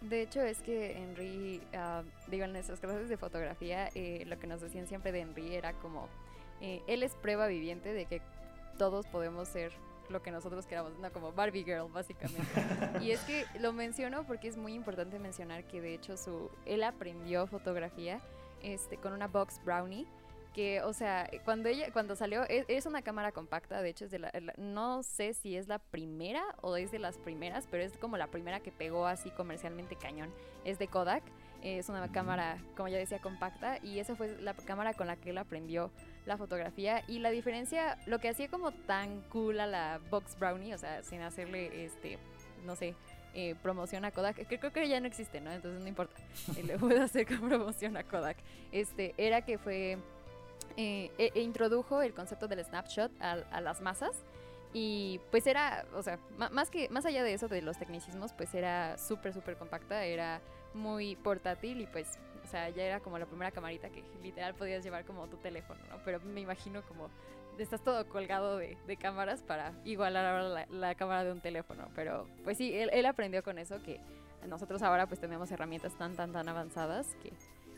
De 0.00 0.22
hecho, 0.22 0.40
es 0.42 0.60
que 0.60 0.96
Henry, 0.96 1.60
uh, 1.74 2.04
digo, 2.30 2.44
en 2.44 2.52
nuestras 2.52 2.78
clases 2.78 3.08
de 3.08 3.16
fotografía, 3.16 3.88
eh, 3.94 4.22
lo 4.26 4.38
que 4.38 4.46
nos 4.46 4.60
decían 4.60 4.86
siempre 4.86 5.10
de 5.10 5.20
Henry 5.20 5.56
era 5.56 5.72
como, 5.72 6.08
eh, 6.60 6.82
él 6.86 7.02
es 7.02 7.14
prueba 7.14 7.46
viviente 7.46 7.92
de 7.92 8.06
que 8.06 8.22
todos 8.78 9.06
podemos 9.06 9.48
ser 9.48 9.72
lo 10.08 10.22
que 10.22 10.30
nosotros 10.30 10.66
queramos, 10.66 10.98
no 10.98 11.12
como 11.12 11.32
Barbie 11.32 11.64
Girl, 11.64 11.90
básicamente. 11.92 12.42
y 13.02 13.10
es 13.10 13.20
que 13.20 13.44
lo 13.60 13.72
menciono 13.72 14.24
porque 14.24 14.48
es 14.48 14.56
muy 14.56 14.74
importante 14.74 15.18
mencionar 15.18 15.64
que 15.64 15.80
de 15.80 15.94
hecho 15.94 16.16
su, 16.16 16.50
él 16.64 16.82
aprendió 16.82 17.46
fotografía 17.46 18.20
este, 18.62 18.96
con 18.96 19.12
una 19.12 19.28
box 19.28 19.60
brownie 19.64 20.06
que, 20.54 20.82
o 20.82 20.92
sea, 20.92 21.30
cuando 21.44 21.68
ella, 21.68 21.92
cuando 21.92 22.16
salió, 22.16 22.42
e, 22.44 22.64
es, 22.68 22.86
una 22.86 23.02
cámara 23.02 23.32
compacta, 23.32 23.80
de 23.82 23.90
hecho 23.90 24.06
es 24.06 24.10
de 24.10 24.18
la, 24.18 24.32
no 24.56 25.02
sé 25.02 25.34
si 25.34 25.56
es 25.56 25.68
la 25.68 25.78
primera 25.78 26.42
o 26.62 26.76
es 26.76 26.90
de 26.90 26.98
las 26.98 27.18
primeras, 27.18 27.68
pero 27.70 27.84
es 27.84 27.96
como 27.98 28.16
la 28.16 28.28
primera 28.28 28.60
que 28.60 28.72
pegó 28.72 29.06
así 29.06 29.30
comercialmente 29.30 29.94
cañón, 29.94 30.32
es 30.64 30.78
de 30.78 30.88
Kodak, 30.88 31.22
es 31.62 31.88
una 31.88 32.10
cámara, 32.10 32.58
como 32.76 32.88
ya 32.88 32.98
decía, 32.98 33.20
compacta, 33.20 33.78
y 33.82 33.98
esa 33.98 34.16
fue 34.16 34.36
la 34.40 34.54
cámara 34.54 34.94
con 34.94 35.06
la 35.06 35.16
que 35.16 35.30
él 35.30 35.38
aprendió 35.38 35.90
la 36.28 36.36
fotografía, 36.36 37.02
y 37.08 37.18
la 37.18 37.30
diferencia, 37.30 37.98
lo 38.06 38.20
que 38.20 38.28
hacía 38.28 38.48
como 38.48 38.70
tan 38.70 39.22
cool 39.30 39.58
a 39.60 39.66
la 39.66 40.00
Box 40.10 40.38
Brownie, 40.38 40.74
o 40.74 40.78
sea, 40.78 41.02
sin 41.02 41.22
hacerle, 41.22 41.84
este, 41.84 42.18
no 42.64 42.76
sé, 42.76 42.94
eh, 43.34 43.54
promoción 43.62 44.04
a 44.04 44.10
Kodak, 44.10 44.46
que 44.46 44.58
creo 44.58 44.72
que 44.72 44.86
ya 44.88 45.00
no 45.00 45.06
existe, 45.06 45.40
¿no? 45.40 45.50
Entonces 45.50 45.80
no 45.80 45.88
importa, 45.88 46.14
le 46.64 46.78
puedo 46.78 47.02
hacer 47.02 47.26
con 47.26 47.48
promoción 47.48 47.96
a 47.96 48.04
Kodak, 48.04 48.36
este, 48.72 49.14
era 49.16 49.42
que 49.42 49.58
fue 49.58 49.98
eh, 50.76 51.10
e, 51.18 51.32
e 51.34 51.40
introdujo 51.40 52.02
el 52.02 52.14
concepto 52.14 52.46
del 52.46 52.64
snapshot 52.64 53.10
a, 53.20 53.60
las 53.60 53.80
masas. 53.80 54.12
Y 54.74 55.18
pues 55.30 55.46
era, 55.46 55.86
o 55.94 56.02
sea, 56.02 56.18
más, 56.52 56.68
que, 56.68 56.90
más 56.90 57.06
allá 57.06 57.24
de 57.24 57.32
eso, 57.32 57.48
de 57.48 57.62
los 57.62 57.78
tecnicismos, 57.78 58.34
pues 58.34 58.54
era 58.54 58.98
súper, 58.98 59.32
súper 59.32 59.56
compacta, 59.56 60.04
era 60.04 60.42
muy 60.74 61.16
portátil 61.16 61.80
y 61.80 61.86
pues, 61.86 62.18
o 62.48 62.50
sea, 62.50 62.70
ya 62.70 62.82
era 62.82 63.00
como 63.00 63.18
la 63.18 63.26
primera 63.26 63.50
camarita 63.50 63.90
que 63.90 64.02
literal 64.22 64.54
podías 64.54 64.82
llevar 64.82 65.04
como 65.04 65.26
tu 65.26 65.36
teléfono, 65.36 65.78
¿no? 65.90 65.98
Pero 66.02 66.18
me 66.20 66.40
imagino 66.40 66.80
como 66.82 67.10
estás 67.58 67.82
todo 67.82 68.08
colgado 68.08 68.56
de, 68.56 68.78
cámaras 68.98 69.42
para 69.42 69.72
igualar 69.84 70.24
ahora 70.24 70.66
la, 70.70 70.94
cámara 70.94 71.24
de 71.24 71.32
un 71.32 71.40
teléfono. 71.42 71.88
Pero 71.94 72.26
pues 72.44 72.56
sí, 72.56 72.72
él, 72.72 72.88
él 72.94 73.04
aprendió 73.04 73.42
con 73.42 73.58
eso 73.58 73.82
que 73.82 74.00
nosotros 74.46 74.80
ahora 74.80 75.06
pues 75.06 75.20
tenemos 75.20 75.50
herramientas 75.50 75.94
tan, 75.98 76.16
tan, 76.16 76.32
tan 76.32 76.48
avanzadas 76.48 77.14
que 77.22 77.32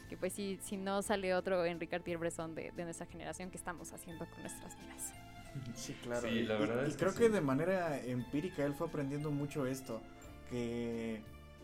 que 0.09 0.17
pues 0.17 0.33
si, 0.33 0.59
si 0.61 0.77
no 0.77 1.03
sale 1.03 1.35
otro 1.35 1.65
Enrique 1.65 1.93
Cartier-Bresson 1.93 2.57
de, 2.57 2.73
de 2.73 2.85
nuestra 2.85 3.07
generación, 3.07 3.49
¿qué 3.49 3.57
estamos 3.57 3.93
haciendo 3.93 4.27
con 4.29 4.41
nuestras 4.43 4.77
vidas? 4.79 5.13
Sí, 5.75 5.95
claro. 6.01 6.29
y, 6.29 6.47
creo 6.95 7.13
que 7.13 7.29
de 7.29 7.41
manera 7.41 7.99
empírica 8.01 8.65
él 8.65 8.73
fue 8.73 8.87
aprendiendo 8.87 9.33
mucho 9.33 9.67
esto, 9.67 10.01
que 10.49 11.21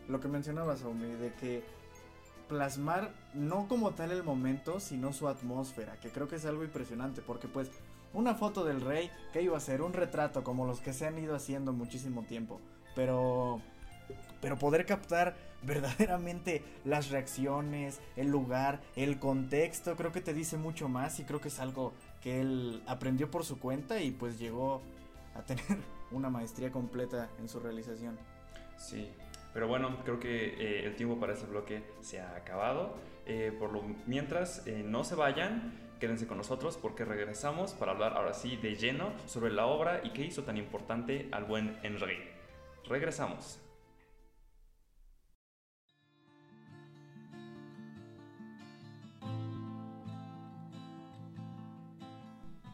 lo 0.09 0.19
que 0.19 0.27
mencionabas, 0.27 0.83
Omi, 0.83 1.07
de 1.07 1.33
que 1.35 1.63
plasmar 2.47 3.11
no 3.33 3.67
como 3.67 3.91
tal 3.91 4.11
el 4.11 4.23
momento, 4.23 4.79
sino 4.79 5.13
su 5.13 5.27
atmósfera, 5.27 5.99
que 5.99 6.09
creo 6.09 6.27
que 6.27 6.37
es 6.37 6.45
algo 6.45 6.63
impresionante, 6.63 7.21
porque 7.21 7.47
pues 7.47 7.69
una 8.13 8.35
foto 8.35 8.63
del 8.63 8.81
rey, 8.81 9.11
¿qué 9.33 9.41
iba 9.41 9.57
a 9.57 9.61
ser? 9.61 9.81
Un 9.81 9.93
retrato 9.93 10.43
como 10.43 10.65
los 10.65 10.79
que 10.79 10.93
se 10.93 11.05
han 11.05 11.17
ido 11.19 11.35
haciendo 11.35 11.73
muchísimo 11.73 12.23
tiempo, 12.23 12.59
pero 12.95 13.61
pero 14.41 14.57
poder 14.57 14.85
captar 14.85 15.35
verdaderamente 15.63 16.63
las 16.85 17.09
reacciones, 17.09 17.99
el 18.15 18.27
lugar, 18.27 18.81
el 18.95 19.19
contexto, 19.19 19.95
creo 19.95 20.11
que 20.11 20.21
te 20.21 20.33
dice 20.33 20.57
mucho 20.57 20.87
más 20.87 21.19
y 21.19 21.23
creo 21.23 21.41
que 21.41 21.47
es 21.47 21.59
algo 21.59 21.93
que 22.21 22.41
él 22.41 22.83
aprendió 22.87 23.29
por 23.31 23.43
su 23.43 23.59
cuenta 23.59 23.99
y 24.01 24.11
pues 24.11 24.39
llegó 24.39 24.81
a 25.35 25.41
tener 25.41 25.65
una 26.11 26.29
maestría 26.29 26.71
completa 26.71 27.29
en 27.39 27.49
su 27.49 27.59
realización. 27.59 28.17
Sí, 28.77 29.09
pero 29.57 29.67
bueno, 29.67 29.97
creo 30.03 30.19
que 30.19 30.49
eh, 30.49 30.85
el 30.85 30.95
tiempo 30.95 31.19
para 31.19 31.33
este 31.33 31.47
bloque 31.47 31.81
se 32.01 32.21
ha 32.21 32.35
acabado. 32.35 32.93
Eh, 33.25 33.51
por 33.57 33.73
lo 33.73 33.81
mientras, 34.05 34.67
eh, 34.67 34.83
no 34.85 35.03
se 35.03 35.15
vayan, 35.15 35.73
quédense 35.99 36.27
con 36.27 36.37
nosotros 36.37 36.77
porque 36.79 37.05
regresamos 37.05 37.73
para 37.73 37.93
hablar 37.93 38.13
ahora 38.13 38.35
sí 38.35 38.55
de 38.57 38.75
lleno 38.75 39.13
sobre 39.25 39.51
la 39.51 39.65
obra 39.65 40.01
y 40.03 40.11
qué 40.11 40.23
hizo 40.23 40.43
tan 40.43 40.57
importante 40.57 41.27
al 41.31 41.45
buen 41.45 41.75
Henry. 41.81 42.19
Regresamos. 42.87 43.59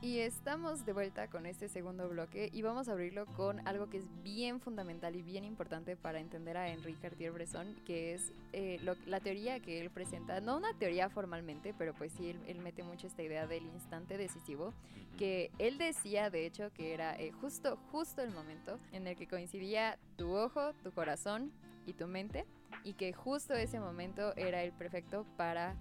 Y 0.04 0.20
estamos 0.20 0.86
de 0.86 0.92
vuelta 0.92 1.30
con 1.30 1.46
este 1.46 1.70
segundo 1.70 2.10
bloque 2.10 2.50
y 2.52 2.62
vamos 2.62 2.90
a 2.90 2.92
abrirlo 2.92 3.26
con 3.26 3.66
algo 3.66 3.90
que 3.90 4.00
es 4.00 4.04
bien 4.22 4.60
fundamental 4.60 5.16
y 5.16 5.22
bien 5.22 5.46
importante 5.46 5.96
para 5.96 6.20
entender 6.20 6.58
a 6.58 6.68
Enrique 6.68 7.00
Cartier-Bresson, 7.00 7.74
que 7.86 8.14
es 8.14 8.34
eh, 8.52 8.82
la 9.06 9.22
teoría 9.22 9.62
que 9.62 9.80
él 9.80 9.90
presenta, 9.90 10.42
no 10.42 10.58
una 10.58 10.74
teoría 10.74 11.10
formalmente, 11.10 11.74
pero 11.78 11.94
pues 11.94 12.12
sí, 12.12 12.36
él, 12.46 12.60
mete 12.60 12.84
mucho 12.84 13.08
esta 13.08 13.24
idea 13.24 13.48
del 13.48 13.66
instante 13.66 14.18
decisivo, 14.18 14.74
que 15.18 15.52
él 15.58 15.78
decía 15.78 16.30
de 16.30 16.48
hecho 16.48 16.74
que 16.74 16.94
era 16.94 17.18
eh, 17.18 17.32
justo, 17.40 17.80
justo 17.90 18.22
el 18.22 18.32
momento 18.32 18.80
en 18.92 19.08
el 19.08 19.16
que 19.16 19.30
coincidía 19.30 19.98
tu 20.18 20.36
ojo, 20.36 20.74
tu 20.84 20.92
corazón 20.92 21.50
y 21.86 21.94
tu 21.94 22.08
mente, 22.08 22.46
y 22.84 22.96
que 22.96 23.14
justo 23.14 23.54
ese 23.54 23.80
momento 23.80 24.36
era 24.36 24.64
el 24.64 24.74
perfecto 24.74 25.26
para 25.38 25.78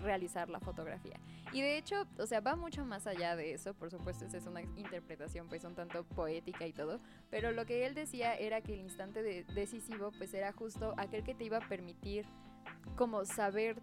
realizar 0.00 0.48
la 0.48 0.60
fotografía. 0.60 1.18
Y 1.52 1.60
de 1.60 1.78
hecho, 1.78 2.06
o 2.18 2.26
sea, 2.26 2.40
va 2.40 2.56
mucho 2.56 2.84
más 2.84 3.06
allá 3.06 3.36
de 3.36 3.52
eso, 3.52 3.74
por 3.74 3.90
supuesto, 3.90 4.24
esa 4.24 4.36
es 4.36 4.46
una 4.46 4.62
interpretación 4.62 5.48
pues 5.48 5.64
un 5.64 5.74
tanto 5.74 6.04
poética 6.04 6.66
y 6.66 6.72
todo, 6.72 7.00
pero 7.30 7.52
lo 7.52 7.66
que 7.66 7.86
él 7.86 7.94
decía 7.94 8.34
era 8.34 8.60
que 8.60 8.74
el 8.74 8.80
instante 8.80 9.22
decisivo 9.22 10.12
pues 10.16 10.32
era 10.34 10.52
justo 10.52 10.94
aquel 10.96 11.24
que 11.24 11.34
te 11.34 11.44
iba 11.44 11.58
a 11.58 11.68
permitir 11.68 12.26
como 12.96 13.24
saber 13.24 13.80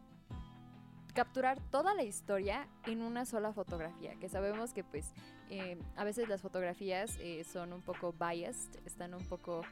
capturar 1.13 1.59
toda 1.71 1.95
la 1.95 2.03
historia 2.03 2.67
en 2.85 3.01
una 3.01 3.25
sola 3.25 3.51
fotografía, 3.51 4.13
que 4.19 4.29
sabemos 4.29 4.73
que 4.73 4.83
pues 4.83 5.13
eh, 5.49 5.79
a 5.95 6.03
veces 6.03 6.29
las 6.29 6.41
fotografías 6.41 7.17
eh, 7.19 7.43
son 7.43 7.73
un 7.73 7.81
poco 7.81 8.13
biased, 8.13 8.85
están 8.85 9.15
un 9.15 9.25
poco 9.25 9.63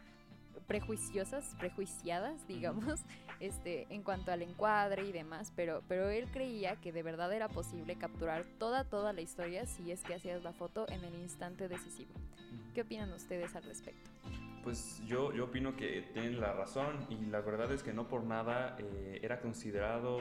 prejuiciosas, 0.68 1.56
prejuiciadas, 1.60 2.48
digamos, 2.48 3.02
este, 3.40 3.88
en 3.90 4.04
cuanto 4.04 4.32
al 4.32 4.42
encuadre 4.42 5.06
y 5.06 5.12
demás, 5.12 5.52
pero, 5.56 5.84
pero 5.88 6.10
él 6.10 6.28
creía 6.32 6.76
que 6.78 6.92
de 6.92 7.04
verdad 7.04 7.32
era 7.34 7.48
posible 7.48 7.96
capturar 7.96 8.46
toda, 8.60 8.84
toda 8.84 9.14
la 9.14 9.22
historia 9.22 9.66
si 9.66 9.92
es 9.92 10.02
que 10.04 10.16
hacías 10.16 10.44
la 10.44 10.54
foto 10.54 10.88
en 10.90 11.04
el 11.04 11.16
instante 11.16 11.68
decisivo. 11.68 12.12
¿Qué 12.74 12.82
opinan 12.82 13.12
ustedes 13.14 13.56
al 13.56 13.64
respecto? 13.64 14.10
Pues 14.64 15.02
yo, 15.06 15.32
yo 15.32 15.46
opino 15.46 15.76
que 15.76 16.10
tienen 16.14 16.42
la 16.42 16.54
razón 16.54 17.06
y 17.10 17.26
la 17.26 17.42
verdad 17.42 17.72
es 17.72 17.84
que 17.84 17.94
no 17.94 18.08
por 18.08 18.24
nada 18.24 18.76
eh, 18.80 19.20
era 19.22 19.40
considerado 19.40 20.20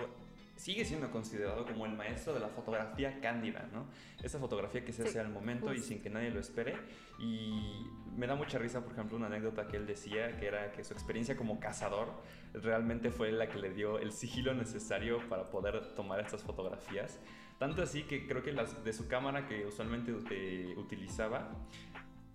sigue 0.57 0.85
siendo 0.85 1.11
considerado 1.11 1.67
como 1.67 1.87
el 1.87 1.93
maestro 1.93 2.35
de 2.35 2.41
la 2.41 2.49
fotografía 2.49 3.21
cándida, 3.21 3.69
¿no? 3.73 3.87
Esa 4.23 4.39
fotografía 4.39 4.85
que 4.85 4.93
se 4.93 5.03
hace 5.03 5.21
al 5.21 5.31
momento 5.31 5.73
y 5.75 5.81
sin 5.81 6.01
que 6.01 6.11
nadie 6.11 6.31
lo 6.31 6.41
espere. 6.41 6.77
Y 7.19 7.87
me 8.17 8.27
da 8.27 8.35
mucha 8.35 8.59
risa, 8.59 8.83
por 8.83 8.93
ejemplo, 8.93 9.17
una 9.17 9.27
anécdota 9.27 9.67
que 9.67 9.77
él 9.77 9.87
decía, 9.87 10.37
que 10.37 10.47
era 10.47 10.73
que 10.73 10.85
su 10.85 10.93
experiencia 10.93 11.37
como 11.37 11.59
cazador 11.59 12.09
realmente 12.53 13.11
fue 13.11 13.33
la 13.33 13.49
que 13.49 13.59
le 13.59 13.71
dio 13.71 13.99
el 13.99 14.13
sigilo 14.13 14.55
necesario 14.55 15.29
para 15.29 15.51
poder 15.51 15.95
tomar 15.95 16.21
estas 16.21 16.43
fotografías. 16.43 17.21
Tanto 17.59 17.83
así 17.83 18.03
que 18.05 18.27
creo 18.27 18.43
que 18.43 18.53
las 18.53 18.85
de 18.85 18.93
su 18.93 19.09
cámara 19.09 19.47
que 19.47 19.67
usualmente 19.67 20.13
eh, 20.31 20.75
utilizaba, 20.77 21.51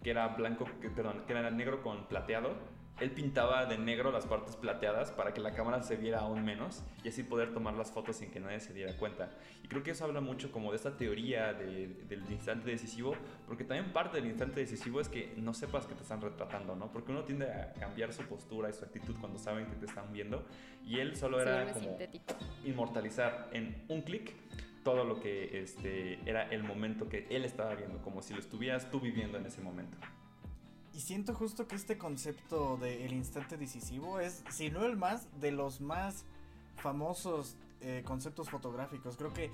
que 0.03 0.11
era 0.11 0.27
blanco, 0.29 0.65
que, 0.81 0.89
perdón, 0.89 1.23
que 1.25 1.33
era 1.33 1.49
negro 1.51 1.81
con 1.81 2.07
plateado, 2.07 2.55
él 2.99 3.11
pintaba 3.11 3.65
de 3.65 3.77
negro 3.77 4.11
las 4.11 4.25
partes 4.25 4.55
plateadas 4.55 5.11
para 5.11 5.33
que 5.33 5.41
la 5.41 5.53
cámara 5.53 5.81
se 5.83 5.95
viera 5.95 6.19
aún 6.19 6.43
menos 6.43 6.83
y 7.03 7.09
así 7.09 7.23
poder 7.23 7.53
tomar 7.53 7.75
las 7.75 7.91
fotos 7.91 8.17
sin 8.17 8.31
que 8.31 8.39
nadie 8.39 8.59
se 8.59 8.73
diera 8.73 8.95
cuenta. 8.97 9.31
Y 9.63 9.67
creo 9.67 9.83
que 9.83 9.91
eso 9.91 10.05
habla 10.05 10.21
mucho 10.21 10.51
como 10.51 10.71
de 10.71 10.77
esta 10.77 10.97
teoría 10.97 11.53
del 11.53 12.23
instante 12.29 12.69
decisivo, 12.69 13.15
porque 13.47 13.63
también 13.63 13.91
parte 13.93 14.17
del 14.17 14.27
instante 14.27 14.59
decisivo 14.59 14.99
es 15.01 15.09
que 15.09 15.33
no 15.37 15.53
sepas 15.53 15.85
que 15.85 15.95
te 15.95 16.03
están 16.03 16.21
retratando, 16.21 16.75
¿no? 16.75 16.91
Porque 16.91 17.11
uno 17.11 17.23
tiende 17.23 17.51
a 17.51 17.73
cambiar 17.73 18.13
su 18.13 18.23
postura 18.23 18.69
y 18.69 18.73
su 18.73 18.83
actitud 18.83 19.15
cuando 19.19 19.39
saben 19.39 19.67
que 19.67 19.75
te 19.75 19.85
están 19.85 20.11
viendo 20.11 20.45
y 20.85 20.99
él 20.99 21.15
solo 21.15 21.41
era 21.41 21.71
como 21.73 21.97
inmortalizar 22.65 23.49
en 23.53 23.85
un 23.87 24.01
clic 24.01 24.33
todo 24.83 25.03
lo 25.03 25.19
que 25.19 25.61
este, 25.61 26.19
era 26.29 26.49
el 26.49 26.63
momento 26.63 27.09
que 27.09 27.27
él 27.29 27.45
estaba 27.45 27.75
viendo, 27.75 28.01
como 28.01 28.21
si 28.21 28.33
lo 28.33 28.39
estuvieras 28.39 28.89
tú 28.89 28.99
viviendo 28.99 29.37
en 29.37 29.45
ese 29.45 29.61
momento. 29.61 29.97
Y 30.99 31.01
siento 31.01 31.33
justo 31.33 31.65
que 31.65 31.77
este 31.77 31.97
concepto 31.97 32.75
del 32.75 33.13
instante 33.13 33.55
decisivo 33.55 34.19
es, 34.19 34.43
si 34.51 34.69
no 34.69 34.83
el 34.83 34.97
más, 34.97 35.29
de 35.39 35.53
los 35.53 35.79
más 35.79 36.25
famosos 36.75 37.55
eh, 37.79 38.03
conceptos 38.05 38.49
fotográficos. 38.49 39.15
Creo 39.15 39.31
que 39.33 39.49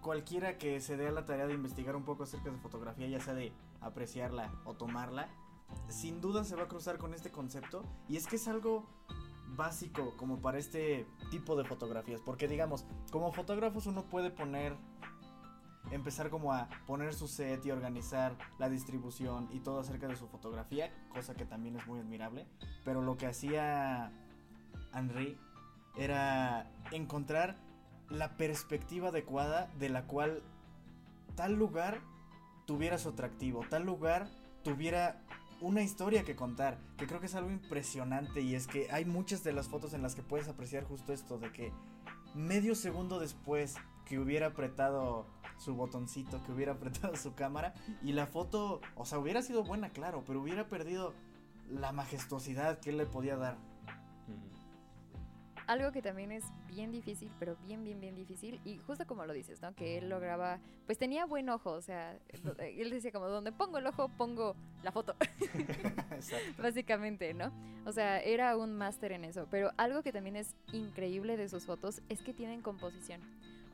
cualquiera 0.00 0.56
que 0.56 0.80
se 0.80 0.96
dé 0.96 1.08
a 1.08 1.12
la 1.12 1.26
tarea 1.26 1.46
de 1.46 1.52
investigar 1.52 1.94
un 1.96 2.04
poco 2.04 2.22
acerca 2.22 2.48
de 2.50 2.56
fotografía, 2.56 3.06
ya 3.06 3.20
sea 3.20 3.34
de 3.34 3.52
apreciarla 3.82 4.54
o 4.64 4.72
tomarla, 4.72 5.28
sin 5.90 6.22
duda 6.22 6.44
se 6.44 6.56
va 6.56 6.62
a 6.62 6.68
cruzar 6.68 6.96
con 6.96 7.12
este 7.12 7.30
concepto. 7.30 7.84
Y 8.08 8.16
es 8.16 8.26
que 8.26 8.36
es 8.36 8.48
algo 8.48 8.86
básico 9.48 10.16
como 10.16 10.40
para 10.40 10.56
este 10.56 11.06
tipo 11.30 11.56
de 11.56 11.64
fotografías. 11.64 12.22
Porque 12.22 12.48
digamos, 12.48 12.86
como 13.12 13.32
fotógrafos 13.32 13.84
uno 13.84 14.06
puede 14.06 14.30
poner 14.30 14.78
empezar 15.94 16.28
como 16.28 16.52
a 16.52 16.68
poner 16.86 17.14
su 17.14 17.28
set 17.28 17.64
y 17.64 17.70
organizar 17.70 18.36
la 18.58 18.68
distribución 18.68 19.48
y 19.52 19.60
todo 19.60 19.80
acerca 19.80 20.08
de 20.08 20.16
su 20.16 20.26
fotografía, 20.26 20.92
cosa 21.12 21.34
que 21.34 21.44
también 21.44 21.76
es 21.76 21.86
muy 21.86 22.00
admirable, 22.00 22.46
pero 22.84 23.00
lo 23.00 23.16
que 23.16 23.26
hacía 23.26 24.12
Henri 24.92 25.38
era 25.96 26.70
encontrar 26.90 27.56
la 28.10 28.36
perspectiva 28.36 29.08
adecuada 29.08 29.70
de 29.78 29.88
la 29.88 30.06
cual 30.06 30.42
tal 31.36 31.54
lugar 31.54 32.00
tuviera 32.66 32.98
su 32.98 33.10
atractivo, 33.10 33.64
tal 33.70 33.84
lugar 33.84 34.28
tuviera 34.62 35.20
una 35.60 35.82
historia 35.82 36.24
que 36.24 36.34
contar, 36.34 36.78
que 36.98 37.06
creo 37.06 37.20
que 37.20 37.26
es 37.26 37.34
algo 37.34 37.50
impresionante. 37.50 38.40
Y 38.40 38.54
es 38.54 38.66
que 38.66 38.90
hay 38.90 39.04
muchas 39.04 39.44
de 39.44 39.52
las 39.52 39.68
fotos 39.68 39.94
en 39.94 40.02
las 40.02 40.14
que 40.14 40.22
puedes 40.22 40.48
apreciar 40.48 40.84
justo 40.84 41.12
esto 41.12 41.38
de 41.38 41.52
que 41.52 41.72
medio 42.34 42.74
segundo 42.74 43.18
después 43.20 43.76
que 44.04 44.18
hubiera 44.18 44.48
apretado 44.48 45.26
su 45.58 45.74
botoncito, 45.74 46.42
que 46.42 46.52
hubiera 46.52 46.72
apretado 46.74 47.16
su 47.16 47.34
cámara 47.34 47.74
y 48.02 48.12
la 48.12 48.26
foto, 48.26 48.80
o 48.96 49.04
sea, 49.04 49.18
hubiera 49.18 49.42
sido 49.42 49.64
buena, 49.64 49.90
claro, 49.90 50.22
pero 50.26 50.40
hubiera 50.40 50.68
perdido 50.68 51.12
la 51.70 51.92
majestuosidad 51.92 52.78
que 52.78 52.90
él 52.90 52.98
le 52.98 53.06
podía 53.06 53.36
dar. 53.36 53.56
Algo 55.66 55.92
que 55.92 56.02
también 56.02 56.30
es 56.30 56.44
bien 56.68 56.92
difícil, 56.92 57.30
pero 57.38 57.56
bien, 57.66 57.84
bien, 57.84 57.98
bien 57.98 58.14
difícil, 58.14 58.60
y 58.66 58.76
justo 58.76 59.06
como 59.06 59.24
lo 59.24 59.32
dices, 59.32 59.62
¿no? 59.62 59.74
Que 59.74 59.96
él 59.96 60.10
lograba, 60.10 60.58
pues 60.84 60.98
tenía 60.98 61.24
buen 61.24 61.48
ojo, 61.48 61.70
o 61.70 61.80
sea, 61.80 62.18
él 62.58 62.90
decía 62.90 63.12
como, 63.12 63.28
donde 63.28 63.50
pongo 63.50 63.78
el 63.78 63.86
ojo, 63.86 64.10
pongo 64.10 64.56
la 64.82 64.92
foto. 64.92 65.16
Básicamente, 66.58 67.32
¿no? 67.32 67.50
O 67.86 67.92
sea, 67.92 68.20
era 68.20 68.58
un 68.58 68.74
máster 68.74 69.12
en 69.12 69.24
eso, 69.24 69.46
pero 69.50 69.70
algo 69.78 70.02
que 70.02 70.12
también 70.12 70.36
es 70.36 70.54
increíble 70.72 71.38
de 71.38 71.48
sus 71.48 71.64
fotos 71.64 72.02
es 72.10 72.20
que 72.20 72.34
tienen 72.34 72.60
composición. 72.60 73.22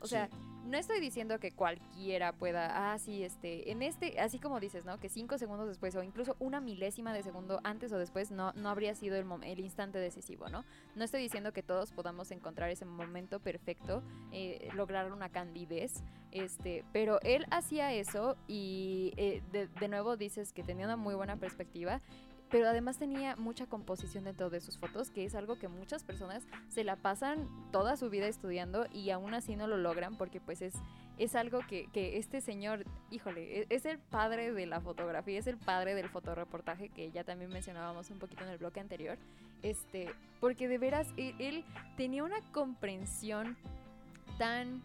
O 0.01 0.07
sea, 0.07 0.29
no 0.65 0.77
estoy 0.77 0.99
diciendo 0.99 1.39
que 1.39 1.51
cualquiera 1.51 2.33
pueda, 2.33 2.93
ah, 2.93 2.97
sí, 2.99 3.23
este, 3.23 3.71
en 3.71 3.81
este, 3.81 4.19
así 4.19 4.39
como 4.39 4.59
dices, 4.59 4.85
¿no? 4.85 4.99
Que 4.99 5.09
cinco 5.09 5.37
segundos 5.37 5.67
después 5.67 5.95
o 5.95 6.03
incluso 6.03 6.35
una 6.39 6.61
milésima 6.61 7.13
de 7.13 7.23
segundo 7.23 7.59
antes 7.63 7.91
o 7.91 7.97
después 7.97 8.31
no, 8.31 8.53
no 8.53 8.69
habría 8.69 8.95
sido 8.95 9.17
el, 9.17 9.25
el 9.43 9.59
instante 9.59 9.97
decisivo, 9.97 10.49
¿no? 10.49 10.63
No 10.95 11.03
estoy 11.03 11.21
diciendo 11.21 11.51
que 11.51 11.63
todos 11.63 11.91
podamos 11.91 12.31
encontrar 12.31 12.69
ese 12.69 12.85
momento 12.85 13.39
perfecto, 13.39 14.03
eh, 14.31 14.69
lograr 14.73 15.11
una 15.11 15.29
candidez, 15.29 16.03
este, 16.31 16.85
pero 16.93 17.19
él 17.21 17.45
hacía 17.51 17.93
eso 17.93 18.37
y 18.47 19.13
eh, 19.17 19.41
de, 19.51 19.67
de 19.67 19.87
nuevo 19.87 20.15
dices 20.15 20.53
que 20.53 20.63
tenía 20.63 20.85
una 20.85 20.95
muy 20.95 21.15
buena 21.15 21.35
perspectiva 21.37 22.01
pero 22.51 22.67
además 22.67 22.97
tenía 22.97 23.35
mucha 23.37 23.65
composición 23.65 24.25
dentro 24.25 24.49
de 24.49 24.59
sus 24.59 24.77
fotos, 24.77 25.09
que 25.09 25.23
es 25.23 25.35
algo 25.35 25.57
que 25.57 25.69
muchas 25.69 26.03
personas 26.03 26.43
se 26.69 26.83
la 26.83 26.97
pasan 26.97 27.47
toda 27.71 27.95
su 27.95 28.09
vida 28.09 28.27
estudiando 28.27 28.85
y 28.93 29.09
aún 29.09 29.33
así 29.33 29.55
no 29.55 29.67
lo 29.67 29.77
logran 29.77 30.17
porque 30.17 30.41
pues 30.41 30.61
es, 30.61 30.73
es 31.17 31.35
algo 31.35 31.61
que, 31.67 31.87
que 31.93 32.17
este 32.17 32.41
señor, 32.41 32.85
híjole, 33.09 33.61
e, 33.61 33.67
es, 33.69 33.85
el 33.85 33.99
padre 33.99 34.51
de 34.51 34.65
la 34.65 34.81
fotografía, 34.81 35.39
es 35.39 35.47
el 35.47 35.57
padre 35.57 35.95
del 35.95 36.09
fotoreportaje 36.09 36.89
que 36.89 37.09
ya 37.11 37.23
también 37.23 37.51
mencionábamos 37.51 38.09
un 38.11 38.19
poquito 38.19 38.43
en 38.43 38.49
el 38.49 38.57
bloque 38.57 38.81
anterior, 38.81 39.17
este, 39.63 40.13
porque 40.41 40.67
de 40.67 40.77
veras 40.77 41.07
él, 41.15 41.35
él 41.39 41.63
tenía 41.95 42.23
una 42.23 42.41
comprensión 42.51 43.55
tan 44.37 44.83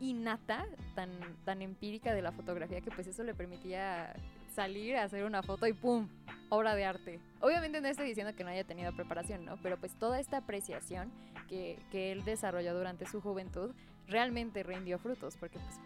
innata, 0.00 0.66
tan, 0.94 1.10
tan 1.44 1.62
empírica 1.62 2.14
de 2.14 2.22
la 2.22 2.32
fotografía 2.32 2.80
que 2.80 2.90
pues 2.90 3.06
eso 3.06 3.22
le 3.22 3.34
permitía 3.34 4.14
salir 4.54 4.96
a 4.96 5.04
hacer 5.04 5.24
una 5.24 5.42
foto 5.42 5.66
y 5.66 5.72
¡pum! 5.72 6.08
Obra 6.48 6.74
de 6.74 6.84
arte. 6.84 7.20
Obviamente 7.40 7.80
no 7.80 7.88
estoy 7.88 8.08
diciendo 8.08 8.34
que 8.34 8.42
no 8.42 8.50
haya 8.50 8.64
tenido 8.64 8.92
preparación, 8.92 9.44
¿no? 9.44 9.56
Pero 9.62 9.76
pues 9.76 9.92
toda 9.94 10.18
esta 10.18 10.38
apreciación 10.38 11.12
que, 11.48 11.78
que 11.92 12.10
él 12.10 12.24
desarrolló 12.24 12.74
durante 12.74 13.06
su 13.06 13.20
juventud 13.20 13.70
realmente 14.08 14.64
rindió 14.64 14.98
frutos, 14.98 15.36
porque 15.36 15.58
pues 15.58 15.78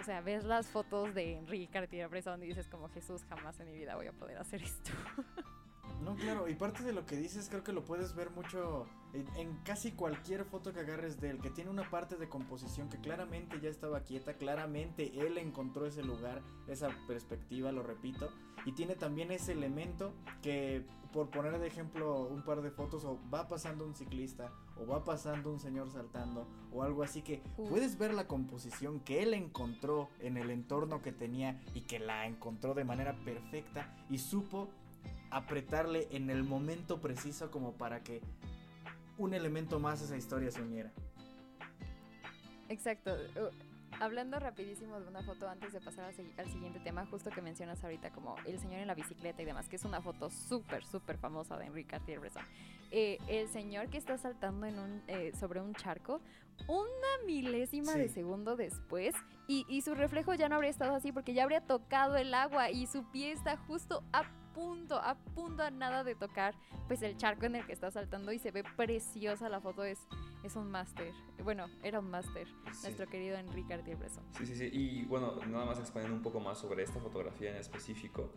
o 0.00 0.04
sea, 0.04 0.20
ves 0.20 0.44
las 0.44 0.68
fotos 0.68 1.14
de 1.14 1.36
Enrique 1.36 1.68
Cartier-Bresson 1.72 2.42
y 2.42 2.46
dices 2.46 2.68
como 2.68 2.88
Jesús, 2.90 3.24
jamás 3.28 3.58
en 3.58 3.66
mi 3.66 3.76
vida 3.76 3.96
voy 3.96 4.06
a 4.06 4.12
poder 4.12 4.38
hacer 4.38 4.62
esto. 4.62 4.92
No, 6.06 6.14
claro, 6.14 6.48
y 6.48 6.54
parte 6.54 6.84
de 6.84 6.92
lo 6.92 7.04
que 7.04 7.16
dices 7.16 7.48
creo 7.48 7.64
que 7.64 7.72
lo 7.72 7.84
puedes 7.84 8.14
ver 8.14 8.30
mucho 8.30 8.86
en, 9.12 9.56
casi 9.64 9.90
cualquier 9.90 10.44
foto 10.44 10.72
que 10.72 10.78
agarres 10.78 11.20
de 11.20 11.30
él, 11.30 11.40
que 11.40 11.50
tiene 11.50 11.68
una 11.68 11.90
parte 11.90 12.14
de 12.14 12.28
composición 12.28 12.88
que 12.88 13.00
claramente 13.00 13.58
ya 13.60 13.68
estaba 13.68 13.98
quieta, 14.02 14.34
claramente 14.34 15.18
él 15.18 15.36
encontró 15.36 15.84
ese 15.84 16.04
lugar, 16.04 16.42
esa 16.68 16.90
perspectiva, 17.08 17.72
lo 17.72 17.82
repito, 17.82 18.30
y 18.64 18.70
tiene 18.70 18.94
también 18.94 19.32
ese 19.32 19.50
elemento 19.50 20.12
que, 20.42 20.86
por 21.12 21.28
poner 21.30 21.58
de 21.58 21.66
ejemplo 21.66 22.22
un 22.28 22.44
par 22.44 22.62
de 22.62 22.70
fotos, 22.70 23.04
o 23.04 23.18
va 23.34 23.48
pasando 23.48 23.84
un 23.84 23.96
ciclista, 23.96 24.52
o 24.76 24.86
va 24.86 25.02
pasando 25.02 25.50
un 25.50 25.58
señor 25.58 25.90
saltando, 25.90 26.46
o 26.72 26.84
algo 26.84 27.02
así, 27.02 27.22
que 27.22 27.42
puedes 27.56 27.98
ver 27.98 28.14
la 28.14 28.28
composición 28.28 29.00
que 29.00 29.24
él 29.24 29.34
encontró 29.34 30.08
en 30.20 30.36
el 30.36 30.52
entorno 30.52 31.02
que 31.02 31.10
tenía 31.10 31.60
y 31.74 31.80
que 31.80 31.98
la 31.98 32.26
encontró 32.28 32.74
de 32.74 32.84
manera 32.84 33.16
perfecta 33.24 33.92
y 34.08 34.18
supo 34.18 34.68
apretarle 35.36 36.08
en 36.10 36.30
el 36.30 36.42
momento 36.44 37.00
preciso 37.00 37.50
como 37.50 37.72
para 37.72 38.02
que 38.02 38.22
un 39.18 39.34
elemento 39.34 39.78
más 39.78 40.00
a 40.00 40.04
esa 40.06 40.16
historia 40.16 40.50
se 40.50 40.62
uniera. 40.62 40.90
Exacto. 42.70 43.14
Uh, 43.36 43.50
hablando 44.00 44.38
rapidísimo 44.38 44.98
de 44.98 45.06
una 45.06 45.22
foto 45.22 45.46
antes 45.48 45.74
de 45.74 45.80
pasar 45.80 46.06
al, 46.06 46.50
siguiente 46.50 46.80
tema, 46.80 47.04
justo 47.06 47.30
que 47.30 47.42
mencionas 47.42 47.84
ahorita 47.84 48.10
como 48.10 48.36
el 48.46 48.58
señor 48.58 48.80
en 48.80 48.86
la 48.86 48.94
bicicleta 48.94 49.42
y 49.42 49.44
demás, 49.44 49.68
que 49.68 49.76
es 49.76 49.84
una 49.84 50.00
foto 50.00 50.30
súper, 50.30 50.84
súper 50.84 51.18
famosa 51.18 51.58
de 51.58 51.66
Enrique 51.66 51.90
Cartier-Bresson. 51.90 52.42
Eh, 52.90 53.18
el 53.28 53.48
señor 53.48 53.90
que 53.90 53.98
está 53.98 54.16
saltando 54.16 54.66
en 54.66 54.78
un, 54.78 55.02
eh, 55.06 55.32
sobre 55.38 55.60
un 55.60 55.74
charco, 55.74 56.22
una 56.66 57.26
milésima 57.26 57.92
de 57.92 58.08
segundo 58.08 58.56
después, 58.56 59.14
y, 59.48 59.66
y 59.68 59.82
su 59.82 59.94
reflejo 59.94 60.34
ya 60.34 60.48
no 60.48 60.54
habría 60.56 60.70
estado 60.70 60.94
así 60.94 61.12
porque 61.12 61.34
ya 61.34 61.42
habría 61.42 61.60
tocado 61.60 62.16
el 62.16 62.32
agua 62.32 62.70
y 62.70 62.86
su 62.86 63.04
pie 63.10 63.32
está 63.32 63.58
justo 63.58 64.02
a 64.12 64.24
punto, 64.56 64.96
a 64.96 65.14
punto 65.34 65.62
a 65.62 65.70
nada 65.70 66.02
de 66.02 66.14
tocar 66.14 66.54
pues 66.88 67.02
el 67.02 67.16
charco 67.18 67.44
en 67.44 67.56
el 67.56 67.66
que 67.66 67.74
está 67.74 67.90
saltando 67.90 68.32
y 68.32 68.38
se 68.38 68.50
ve 68.50 68.64
preciosa 68.76 69.50
la 69.50 69.60
foto, 69.60 69.84
es, 69.84 69.98
es 70.42 70.56
un 70.56 70.70
máster. 70.70 71.12
Bueno, 71.44 71.66
era 71.82 72.00
un 72.00 72.10
máster, 72.10 72.48
nuestro 72.64 73.06
querido 73.06 73.36
Enrique 73.36 73.76
Bresson. 73.94 74.24
Sí, 74.38 74.46
sí, 74.46 74.56
sí, 74.56 74.70
y 74.72 75.04
bueno, 75.04 75.34
nada 75.46 75.66
más 75.66 75.78
expandiendo 75.78 76.16
un 76.16 76.22
poco 76.22 76.40
más 76.40 76.58
sobre 76.58 76.82
esta 76.82 76.98
fotografía 77.00 77.50
en 77.50 77.56
específico. 77.56 78.30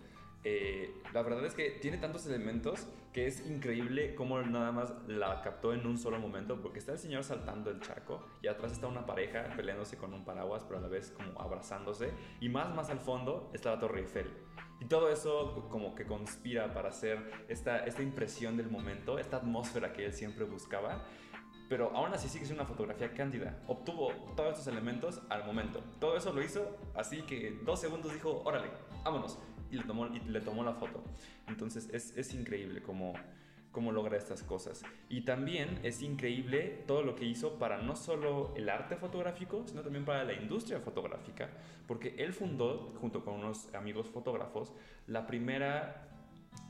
Eh, 0.43 1.01
la 1.13 1.21
verdad 1.21 1.45
es 1.45 1.53
que 1.53 1.71
tiene 1.71 1.97
tantos 1.97 2.25
elementos 2.25 2.88
que 3.12 3.27
es 3.27 3.45
increíble 3.49 4.15
cómo 4.15 4.41
nada 4.41 4.71
más 4.71 4.93
la 5.08 5.41
captó 5.41 5.73
en 5.73 5.86
un 5.88 5.97
solo 5.97 6.19
momento, 6.19 6.62
porque 6.62 6.79
está 6.79 6.93
el 6.93 6.99
señor 6.99 7.23
saltando 7.23 7.71
el 7.71 7.79
charco 7.79 8.25
y 8.41 8.47
atrás 8.47 8.73
está 8.73 8.88
una 8.88 9.05
pareja 9.05 9.53
peleándose 9.55 9.97
con 9.97 10.13
un 10.13 10.25
paraguas, 10.25 10.63
pero 10.63 10.79
a 10.79 10.82
la 10.82 10.89
vez 10.89 11.12
como 11.12 11.39
abrazándose, 11.41 12.12
y 12.41 12.49
más, 12.49 12.73
más 12.75 12.89
al 12.89 12.99
fondo 12.99 13.51
está 13.53 13.71
la 13.71 13.79
Torre 13.79 14.01
Eiffel. 14.01 14.27
Y 14.79 14.85
todo 14.85 15.09
eso 15.09 15.67
como 15.69 15.93
que 15.93 16.05
conspira 16.05 16.73
para 16.73 16.89
hacer 16.89 17.19
esta, 17.49 17.85
esta 17.85 18.01
impresión 18.01 18.55
del 18.55 18.69
momento, 18.69 19.19
esta 19.19 19.37
atmósfera 19.37 19.91
que 19.91 20.05
él 20.05 20.13
siempre 20.13 20.45
buscaba. 20.45 21.03
Pero 21.67 21.91
aún 21.95 22.13
así 22.13 22.27
sigue 22.29 22.45
siendo 22.45 22.63
una 22.63 22.69
fotografía 22.69 23.13
cándida. 23.13 23.61
Obtuvo 23.67 24.11
todos 24.35 24.57
estos 24.57 24.67
elementos 24.67 25.21
al 25.29 25.45
momento. 25.45 25.83
Todo 25.99 26.17
eso 26.17 26.33
lo 26.33 26.41
hizo 26.41 26.77
así 26.95 27.21
que 27.23 27.59
dos 27.63 27.79
segundos 27.79 28.13
dijo, 28.13 28.41
órale, 28.43 28.69
vámonos. 29.03 29.37
Y 29.69 29.75
le 29.75 29.83
tomó, 29.83 30.07
y 30.07 30.19
le 30.19 30.41
tomó 30.41 30.63
la 30.63 30.73
foto. 30.73 31.03
Entonces 31.47 31.89
es, 31.93 32.17
es 32.17 32.33
increíble 32.33 32.81
como 32.81 33.13
cómo 33.71 33.91
logra 33.91 34.17
estas 34.17 34.43
cosas. 34.43 34.84
Y 35.10 35.21
también 35.21 35.79
es 35.84 36.01
increíble 36.01 36.84
todo 36.88 37.03
lo 37.03 37.15
que 37.15 37.25
hizo 37.25 37.60
para 37.60 37.77
no 37.82 37.95
solo 37.95 38.53
el 38.55 38.69
arte 38.69 38.95
fotográfico, 38.95 39.63
sino 39.67 39.82
también 39.82 40.05
para 40.05 40.23
la 40.23 40.34
industria 40.34 40.79
fotográfica, 40.79 41.49
porque 41.88 42.15
él 42.17 42.34
fundó, 42.34 42.93
junto 42.99 43.23
con 43.23 43.36
unos 43.36 43.73
amigos 43.75 44.08
fotógrafos, 44.08 44.73
la 45.08 45.27
primera 45.27 46.08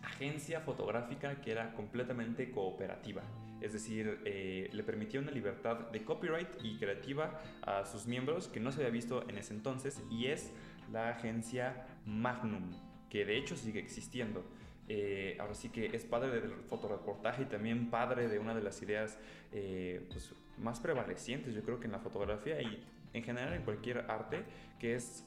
agencia 0.04 0.62
fotográfica 0.62 1.42
que 1.42 1.52
era 1.52 1.74
completamente 1.74 2.52
cooperativa. 2.52 3.22
Es 3.62 3.74
decir, 3.74 4.22
eh, 4.26 4.70
le 4.72 4.84
permitía 4.84 5.20
una 5.20 5.32
libertad 5.32 5.90
de 5.92 6.04
copyright 6.04 6.48
y 6.64 6.78
creativa 6.78 7.42
a 7.62 7.86
sus 7.86 8.08
miembros 8.08 8.48
que 8.48 8.60
no 8.60 8.72
se 8.72 8.80
había 8.80 8.92
visto 8.92 9.28
en 9.30 9.38
ese 9.38 9.54
entonces 9.54 10.02
y 10.10 10.28
es 10.28 10.52
la 10.92 11.10
agencia 11.10 11.86
Magnum, 12.06 12.72
que 13.10 13.26
de 13.26 13.38
hecho 13.38 13.58
sigue 13.58 13.80
existiendo. 13.80 14.44
Eh, 14.92 15.38
ahora 15.40 15.54
sí 15.54 15.70
que 15.70 15.96
es 15.96 16.04
padre 16.04 16.42
del 16.42 16.52
fotoreportaje 16.68 17.44
y 17.44 17.46
también 17.46 17.92
padre 17.92 18.28
de 18.28 18.40
una 18.40 18.56
de 18.56 18.64
las 18.64 18.82
ideas 18.82 19.20
eh, 19.52 20.04
pues, 20.10 20.34
más 20.58 20.80
prevalecientes, 20.80 21.54
yo 21.54 21.62
creo 21.62 21.80
que 21.80 21.86
en 21.86 21.92
la 21.92 22.00
fotografía 22.00 22.60
y 22.60 22.84
en 23.14 23.24
general 23.24 23.54
en 23.54 23.62
cualquier 23.62 24.00
arte, 24.10 24.44
que 24.80 24.96
es 24.96 25.24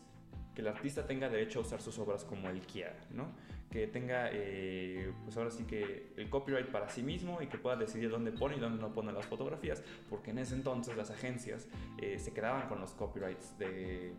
que 0.56 0.62
el 0.62 0.68
artista 0.68 1.06
tenga 1.06 1.28
derecho 1.28 1.60
a 1.60 1.62
usar 1.62 1.80
sus 1.80 1.96
obras 2.00 2.24
como 2.24 2.50
él 2.50 2.60
quiera, 2.62 2.96
¿no? 3.12 3.28
Que 3.70 3.86
tenga, 3.86 4.30
eh, 4.32 5.12
pues 5.22 5.36
ahora 5.36 5.50
sí 5.50 5.62
que 5.62 6.12
el 6.16 6.28
copyright 6.28 6.66
para 6.66 6.88
sí 6.88 7.04
mismo 7.04 7.40
y 7.40 7.46
que 7.46 7.56
pueda 7.56 7.76
decidir 7.76 8.10
dónde 8.10 8.32
pone 8.32 8.56
y 8.56 8.58
dónde 8.58 8.82
no 8.82 8.92
pone 8.92 9.12
las 9.12 9.26
fotografías, 9.26 9.82
porque 10.10 10.32
en 10.32 10.38
ese 10.38 10.56
entonces 10.56 10.96
las 10.96 11.12
agencias 11.12 11.68
se 11.98 12.32
quedaban 12.34 12.68
con 12.68 12.80
los 12.80 12.92
copyrights 12.94 13.56
de, 13.58 14.12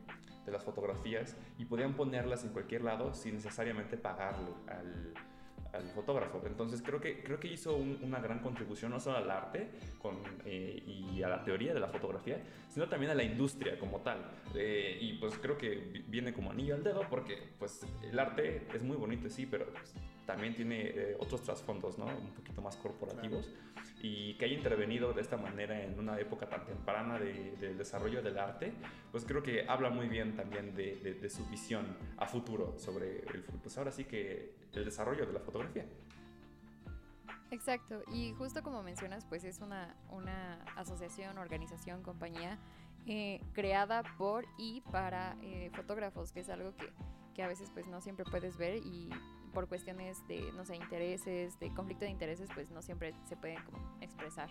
de 0.46 0.52
las 0.52 0.64
fotografías 0.64 1.36
y 1.58 1.66
podían 1.66 1.96
ponerlas 1.96 2.44
en 2.44 2.52
cualquier 2.52 2.84
lado 2.84 3.14
sin 3.14 3.36
necesariamente 3.36 3.98
pagarle 3.98 4.50
al, 4.68 5.14
al 5.74 5.90
fotógrafo. 5.90 6.42
Entonces 6.46 6.82
creo 6.82 7.02
que, 7.02 7.24
creo 7.24 7.40
que 7.40 7.48
hizo 7.48 7.76
una 7.76 8.20
gran 8.20 8.40
contribución 8.40 8.92
no 8.92 9.00
solo 9.00 9.18
al 9.18 9.30
arte 9.30 9.72
con, 10.00 10.18
eh, 10.46 10.84
y 10.86 11.22
a 11.24 11.28
la 11.28 11.44
teoría 11.44 11.74
de 11.74 11.80
la 11.80 11.88
fotografía, 11.88 12.42
sino 12.70 12.88
también 12.88 13.12
a 13.12 13.16
la 13.16 13.24
industria 13.24 13.78
como 13.80 14.02
tal. 14.02 14.20
Eh, 14.56 14.98
y 15.02 15.14
pues 15.14 15.38
creo 15.40 15.58
que 15.58 16.04
viene 16.08 16.34
como 16.34 16.52
anillo 16.52 16.76
al 16.76 16.84
dedo 16.84 17.08
porque 17.10 17.38
pues 17.58 17.86
el 18.04 18.18
arte 18.18 18.68
es 18.74 18.84
muy 18.84 18.98
bonito, 18.98 19.30
sí, 19.30 19.46
pero 19.46 19.66
pues, 19.72 19.94
también 20.26 20.56
tiene 20.56 20.82
eh, 20.88 21.18
otros 21.20 21.42
trasfondos, 21.44 21.98
¿no? 21.98 22.06
Un 22.06 22.32
poquito 22.32 22.62
más 22.62 22.76
corporativos. 22.78 23.50
Y 24.02 24.34
que 24.36 24.46
haya 24.46 24.56
intervenido 24.56 25.14
de 25.14 25.22
esta 25.22 25.38
manera 25.38 25.82
en 25.82 25.98
una 25.98 26.20
época 26.20 26.48
tan 26.48 26.66
temprana 26.66 27.18
de, 27.18 27.56
del 27.60 27.78
desarrollo 27.78 28.22
del 28.22 28.38
arte, 28.38 28.74
pues 29.12 29.24
creo 29.24 29.42
que 29.42 29.66
habla 29.68 29.90
muy 29.90 30.08
bien 30.08 30.36
también 30.36 30.76
de, 30.76 31.18
de, 31.20 31.30
su 31.30 31.46
visión 31.48 31.86
a 32.18 32.26
futuro 32.26 32.78
sobre 32.78 33.20
el, 33.20 33.44
pues 33.62 33.78
ahora 33.78 33.92
sí 33.92 34.04
que 34.04 34.56
el 34.74 34.86
desarrollo 34.86 35.26
de 35.26 35.34
la 35.34 35.40
fotografía. 35.40 35.86
Exacto, 37.52 38.02
y 38.12 38.34
justo 38.34 38.64
como 38.64 38.82
mencionas, 38.82 39.26
pues 39.26 39.44
es 39.44 39.60
una, 39.60 39.96
una 40.10 40.56
asociación, 40.76 41.38
organización, 41.38 42.02
compañía 42.02 42.58
eh, 43.06 43.42
creada 43.54 44.02
por 44.18 44.46
y 44.58 44.82
para 44.92 45.38
eh, 45.42 45.70
fotógrafos, 45.76 46.32
que 46.32 46.40
es 46.40 46.50
algo 46.50 46.76
que, 46.76 46.92
que 47.36 47.44
a 47.44 47.48
veces 47.48 47.70
pues 47.74 47.86
no 47.88 48.02
siempre 48.02 48.26
puedes 48.26 48.58
ver 48.58 48.78
y 48.78 49.10
por 49.54 49.68
cuestiones 49.68 50.26
de, 50.28 50.52
no 50.54 50.66
sé, 50.66 50.76
intereses, 50.76 51.60
de 51.60 51.74
conflicto 51.74 52.06
de 52.06 52.12
intereses, 52.12 52.50
pues 52.54 52.70
no 52.72 52.82
siempre 52.82 53.14
se 53.26 53.38
pueden 53.38 53.64
como 53.64 53.78
expresar 54.02 54.50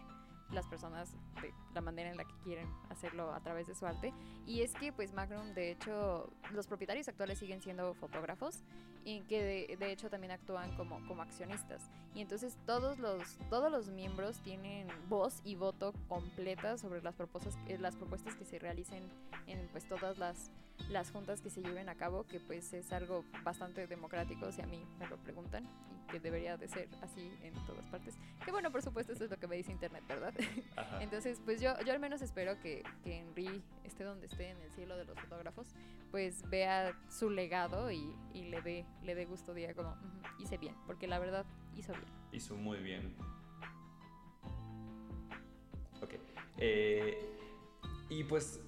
las 0.52 0.66
personas 0.66 1.12
de 1.40 1.52
la 1.74 1.80
manera 1.80 2.10
en 2.10 2.16
la 2.16 2.24
que 2.24 2.34
quieren 2.44 2.68
hacerlo 2.90 3.32
a 3.32 3.40
través 3.40 3.66
de 3.66 3.74
su 3.74 3.86
arte. 3.86 4.12
Y 4.46 4.62
es 4.62 4.74
que 4.74 4.92
pues 4.92 5.12
Magnum, 5.12 5.54
de 5.54 5.72
hecho, 5.72 6.30
los 6.52 6.66
propietarios 6.66 7.08
actuales 7.08 7.38
siguen 7.38 7.62
siendo 7.62 7.94
fotógrafos 7.94 8.62
y 9.04 9.22
que 9.22 9.76
de, 9.78 9.92
hecho 9.92 10.08
también 10.10 10.30
actúan 10.30 10.76
como, 10.76 11.04
como 11.08 11.22
accionistas. 11.22 11.90
Y 12.14 12.20
entonces 12.20 12.56
todos 12.66 12.98
los, 12.98 13.38
todos 13.50 13.70
los 13.70 13.90
miembros 13.90 14.40
tienen 14.42 14.86
voz 15.08 15.40
y 15.44 15.54
voto 15.54 15.92
completa 16.08 16.78
sobre 16.78 17.02
las 17.02 17.14
propuestas, 17.16 17.58
eh, 17.66 17.78
las 17.78 17.96
propuestas 17.96 18.36
que 18.36 18.44
se 18.44 18.58
realicen 18.58 19.02
en 19.46 19.68
pues 19.72 19.86
todas 19.88 20.18
las 20.18 20.50
las 20.88 21.10
juntas 21.10 21.40
que 21.40 21.50
se 21.50 21.62
lleven 21.62 21.88
a 21.88 21.94
cabo, 21.94 22.24
que 22.24 22.40
pues 22.40 22.72
es 22.72 22.92
algo 22.92 23.24
bastante 23.42 23.86
democrático, 23.86 24.50
si 24.52 24.62
a 24.62 24.66
mí 24.66 24.84
me 24.98 25.06
lo 25.06 25.16
preguntan, 25.16 25.64
y 25.64 26.10
que 26.10 26.20
debería 26.20 26.56
de 26.56 26.68
ser 26.68 26.88
así 27.02 27.30
en 27.42 27.54
todas 27.66 27.86
partes. 27.86 28.16
Que 28.44 28.50
bueno, 28.50 28.70
por 28.70 28.82
supuesto, 28.82 29.12
eso 29.12 29.24
es 29.24 29.30
lo 29.30 29.38
que 29.38 29.46
me 29.46 29.56
dice 29.56 29.72
Internet, 29.72 30.04
¿verdad? 30.08 30.34
Entonces, 31.00 31.40
pues 31.44 31.60
yo, 31.60 31.74
yo 31.84 31.92
al 31.92 32.00
menos 32.00 32.22
espero 32.22 32.60
que, 32.60 32.82
que 33.04 33.20
Henry 33.20 33.62
esté 33.84 34.04
donde 34.04 34.26
esté 34.26 34.50
en 34.50 34.60
el 34.60 34.70
cielo 34.72 34.96
de 34.96 35.04
los 35.04 35.18
fotógrafos, 35.18 35.68
pues 36.10 36.48
vea 36.50 36.94
su 37.08 37.30
legado 37.30 37.90
y, 37.90 38.14
y 38.34 38.44
le 38.44 38.60
dé 38.60 38.84
le 39.02 39.14
dé 39.14 39.24
gusto, 39.24 39.54
diga 39.54 39.74
como, 39.74 39.96
hice 40.38 40.58
bien, 40.58 40.74
porque 40.86 41.06
la 41.06 41.18
verdad 41.18 41.46
hizo 41.76 41.92
bien. 41.92 42.04
Hizo 42.32 42.56
muy 42.56 42.78
bien. 42.78 43.14
Ok. 46.00 46.14
Eh, 46.58 47.16
y 48.08 48.24
pues 48.24 48.60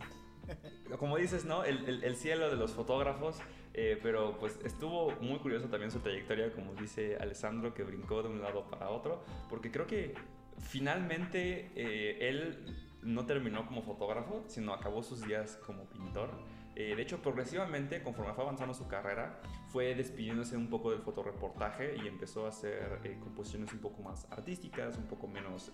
como 0.98 1.16
dices, 1.16 1.44
¿no? 1.44 1.64
El, 1.64 2.16
cielo 2.16 2.50
de 2.50 2.57
los 2.57 2.72
fotógrafos, 2.72 3.38
eh, 3.72 3.98
pero 4.02 4.38
pues 4.38 4.59
estuvo 4.64 5.12
muy 5.20 5.38
curioso 5.38 5.68
también 5.68 5.90
su 5.90 6.00
trayectoria, 6.00 6.52
como 6.52 6.74
dice 6.74 7.16
Alessandro, 7.16 7.74
que 7.74 7.83
brincó 7.83 8.22
de 8.22 8.28
un 8.28 8.40
lado 8.40 8.68
para 8.70 8.90
otro, 8.90 9.22
porque 9.48 9.70
creo 9.70 9.87
que 9.87 10.14
finalmente 10.59 11.70
eh, 11.74 12.28
él 12.28 12.64
no 13.02 13.26
terminó 13.26 13.66
como 13.66 13.83
fotógrafo, 13.83 14.44
sino 14.46 14.72
acabó 14.72 15.02
sus 15.02 15.26
días 15.26 15.59
como 15.66 15.85
pintor. 15.85 16.30
Eh, 16.76 16.96
de 16.96 17.02
hecho, 17.02 17.22
progresivamente, 17.22 18.02
conforme 18.02 18.33
fue 18.33 18.44
avanzando 18.44 18.74
su 18.74 18.88
carrera, 18.88 19.40
fue 19.68 19.94
despidiéndose 19.94 20.57
un 20.57 20.68
poco 20.68 20.90
del 20.90 21.02
fotoreportaje 21.02 21.96
y 22.02 22.09
empezó 22.09 22.46
a 22.46 22.48
hacer 22.48 23.00
composiciones 23.20 23.72
un 23.72 23.78
poco 23.78 24.02
más 24.02 24.26
artísticas, 24.30 24.96
un 24.96 25.07
poco 25.07 25.28
menos 25.28 25.70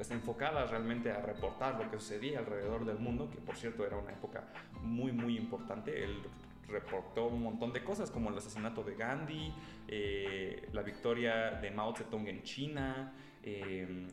pues, 0.00 0.12
enfocadas 0.12 0.70
realmente 0.70 1.12
a 1.12 1.20
reportar 1.20 1.78
lo 1.78 1.90
que 1.90 1.98
sucedía 1.98 2.38
alrededor 2.38 2.86
del 2.86 2.98
mundo, 2.98 3.28
que 3.30 3.36
por 3.36 3.54
cierto 3.54 3.84
era 3.84 3.98
una 3.98 4.12
época 4.12 4.44
muy, 4.80 5.12
muy 5.12 5.36
importante. 5.36 6.02
Él 6.02 6.22
reportó 6.68 7.26
un 7.26 7.42
montón 7.42 7.70
de 7.74 7.84
cosas 7.84 8.10
como 8.10 8.30
el 8.30 8.38
asesinato 8.38 8.82
de 8.82 8.94
Gandhi, 8.94 9.52
eh, 9.86 10.70
la 10.72 10.80
victoria 10.80 11.50
de 11.50 11.70
Mao 11.70 11.94
Zedong 11.94 12.26
en 12.28 12.42
China, 12.44 13.12
eh, 13.42 14.06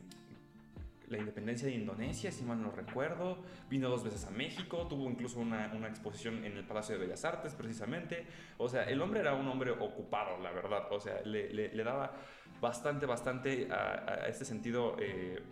la 1.06 1.16
independencia 1.16 1.66
de 1.66 1.76
Indonesia, 1.76 2.30
si 2.32 2.44
mal 2.44 2.60
no 2.60 2.70
recuerdo. 2.70 3.38
Vino 3.70 3.88
dos 3.88 4.04
veces 4.04 4.26
a 4.26 4.30
México, 4.30 4.86
tuvo 4.90 5.08
incluso 5.08 5.40
una, 5.40 5.72
una, 5.74 5.88
exposición 5.88 6.44
en 6.44 6.54
el 6.58 6.64
Palacio 6.64 6.98
de 6.98 7.06
Bellas 7.06 7.24
Artes, 7.24 7.54
precisamente. 7.54 8.26
O 8.58 8.68
sea, 8.68 8.82
el 8.84 9.00
hombre 9.00 9.20
era 9.20 9.32
un 9.32 9.48
hombre 9.48 9.70
ocupado, 9.70 10.36
la 10.42 10.50
verdad. 10.50 10.82
O 10.90 11.00
sea, 11.00 11.22
le, 11.24 11.82
daba 11.82 12.12
bastante, 12.60 13.06
bastante 13.06 13.68
a, 13.72 14.26
este 14.28 14.44
sentido. 14.44 14.94
Eh, 15.00 15.42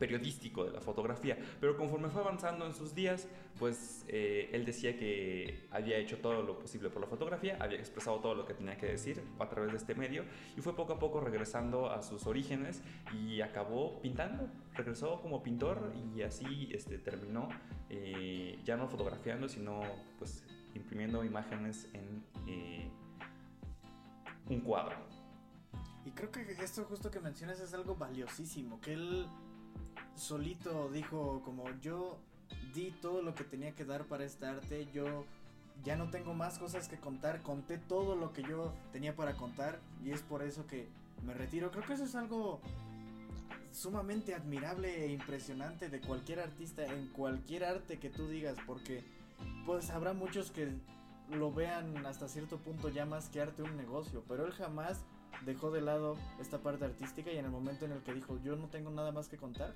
periodístico 0.00 0.64
de 0.64 0.72
la 0.72 0.80
fotografía, 0.80 1.38
pero 1.60 1.76
conforme 1.76 2.08
fue 2.08 2.22
avanzando 2.22 2.66
en 2.66 2.74
sus 2.74 2.94
días, 2.94 3.28
pues 3.58 4.04
eh, 4.08 4.48
él 4.52 4.64
decía 4.64 4.96
que 4.96 5.68
había 5.70 5.98
hecho 5.98 6.18
todo 6.18 6.42
lo 6.42 6.58
posible 6.58 6.88
por 6.88 7.02
la 7.02 7.06
fotografía, 7.06 7.58
había 7.60 7.78
expresado 7.78 8.18
todo 8.18 8.34
lo 8.34 8.46
que 8.46 8.54
tenía 8.54 8.76
que 8.78 8.86
decir 8.86 9.22
a 9.38 9.48
través 9.48 9.72
de 9.72 9.76
este 9.76 9.94
medio 9.94 10.24
y 10.56 10.60
fue 10.62 10.74
poco 10.74 10.94
a 10.94 10.98
poco 10.98 11.20
regresando 11.20 11.90
a 11.90 12.02
sus 12.02 12.26
orígenes 12.26 12.82
y 13.12 13.42
acabó 13.42 14.00
pintando, 14.00 14.48
regresó 14.74 15.20
como 15.20 15.42
pintor 15.42 15.92
y 16.16 16.22
así 16.22 16.70
este, 16.72 16.98
terminó 16.98 17.50
eh, 17.90 18.58
ya 18.64 18.78
no 18.78 18.88
fotografiando, 18.88 19.48
sino 19.48 19.82
pues 20.18 20.42
imprimiendo 20.74 21.22
imágenes 21.24 21.88
en 21.92 22.24
eh, 22.48 22.88
un 24.48 24.60
cuadro. 24.60 24.96
Y 26.06 26.12
creo 26.12 26.30
que 26.30 26.40
esto 26.64 26.84
justo 26.84 27.10
que 27.10 27.20
mencionas 27.20 27.60
es 27.60 27.74
algo 27.74 27.94
valiosísimo, 27.94 28.80
que 28.80 28.94
él 28.94 29.26
solito 30.20 30.90
dijo 30.90 31.40
como 31.44 31.64
yo 31.80 32.18
di 32.74 32.90
todo 33.02 33.22
lo 33.22 33.34
que 33.34 33.44
tenía 33.44 33.72
que 33.72 33.84
dar 33.84 34.04
para 34.04 34.24
este 34.24 34.46
arte, 34.46 34.86
yo 34.92 35.24
ya 35.82 35.96
no 35.96 36.10
tengo 36.10 36.34
más 36.34 36.58
cosas 36.58 36.88
que 36.88 36.98
contar, 36.98 37.42
conté 37.42 37.78
todo 37.78 38.14
lo 38.14 38.32
que 38.32 38.42
yo 38.42 38.72
tenía 38.92 39.16
para 39.16 39.34
contar 39.34 39.80
y 40.04 40.10
es 40.10 40.20
por 40.20 40.42
eso 40.42 40.66
que 40.66 40.88
me 41.24 41.34
retiro. 41.34 41.70
Creo 41.70 41.84
que 41.84 41.94
eso 41.94 42.04
es 42.04 42.14
algo 42.14 42.60
sumamente 43.72 44.34
admirable 44.34 45.04
e 45.04 45.12
impresionante 45.12 45.88
de 45.88 46.00
cualquier 46.00 46.40
artista 46.40 46.84
en 46.84 47.08
cualquier 47.08 47.64
arte 47.64 47.98
que 47.98 48.10
tú 48.10 48.28
digas, 48.28 48.56
porque 48.66 49.02
pues 49.64 49.90
habrá 49.90 50.12
muchos 50.12 50.50
que 50.50 50.70
lo 51.30 51.52
vean 51.52 52.04
hasta 52.04 52.28
cierto 52.28 52.58
punto 52.58 52.88
ya 52.88 53.06
más 53.06 53.28
que 53.28 53.40
arte 53.40 53.62
un 53.62 53.76
negocio, 53.76 54.22
pero 54.28 54.44
él 54.44 54.52
jamás 54.52 55.00
dejó 55.46 55.70
de 55.70 55.80
lado 55.80 56.16
esta 56.40 56.58
parte 56.58 56.84
artística 56.84 57.32
y 57.32 57.38
en 57.38 57.46
el 57.46 57.50
momento 57.50 57.84
en 57.84 57.92
el 57.92 58.02
que 58.02 58.12
dijo 58.12 58.38
yo 58.42 58.56
no 58.56 58.66
tengo 58.66 58.90
nada 58.90 59.12
más 59.12 59.28
que 59.28 59.36
contar, 59.36 59.72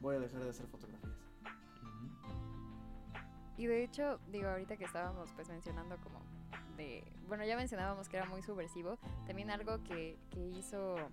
voy 0.00 0.16
a 0.16 0.20
dejar 0.20 0.42
de 0.42 0.50
hacer 0.50 0.66
fotografías. 0.66 1.12
Y 3.56 3.66
de 3.66 3.82
hecho, 3.82 4.20
digo, 4.30 4.48
ahorita 4.48 4.76
que 4.76 4.84
estábamos 4.84 5.30
pues 5.32 5.48
mencionando 5.48 5.96
como 5.98 6.20
de, 6.76 7.02
bueno, 7.26 7.44
ya 7.44 7.56
mencionábamos 7.56 8.08
que 8.08 8.18
era 8.18 8.26
muy 8.26 8.42
subversivo, 8.42 8.98
también 9.26 9.50
algo 9.50 9.82
que, 9.82 10.18
que 10.30 10.46
hizo 10.46 10.98
eh, 10.98 11.06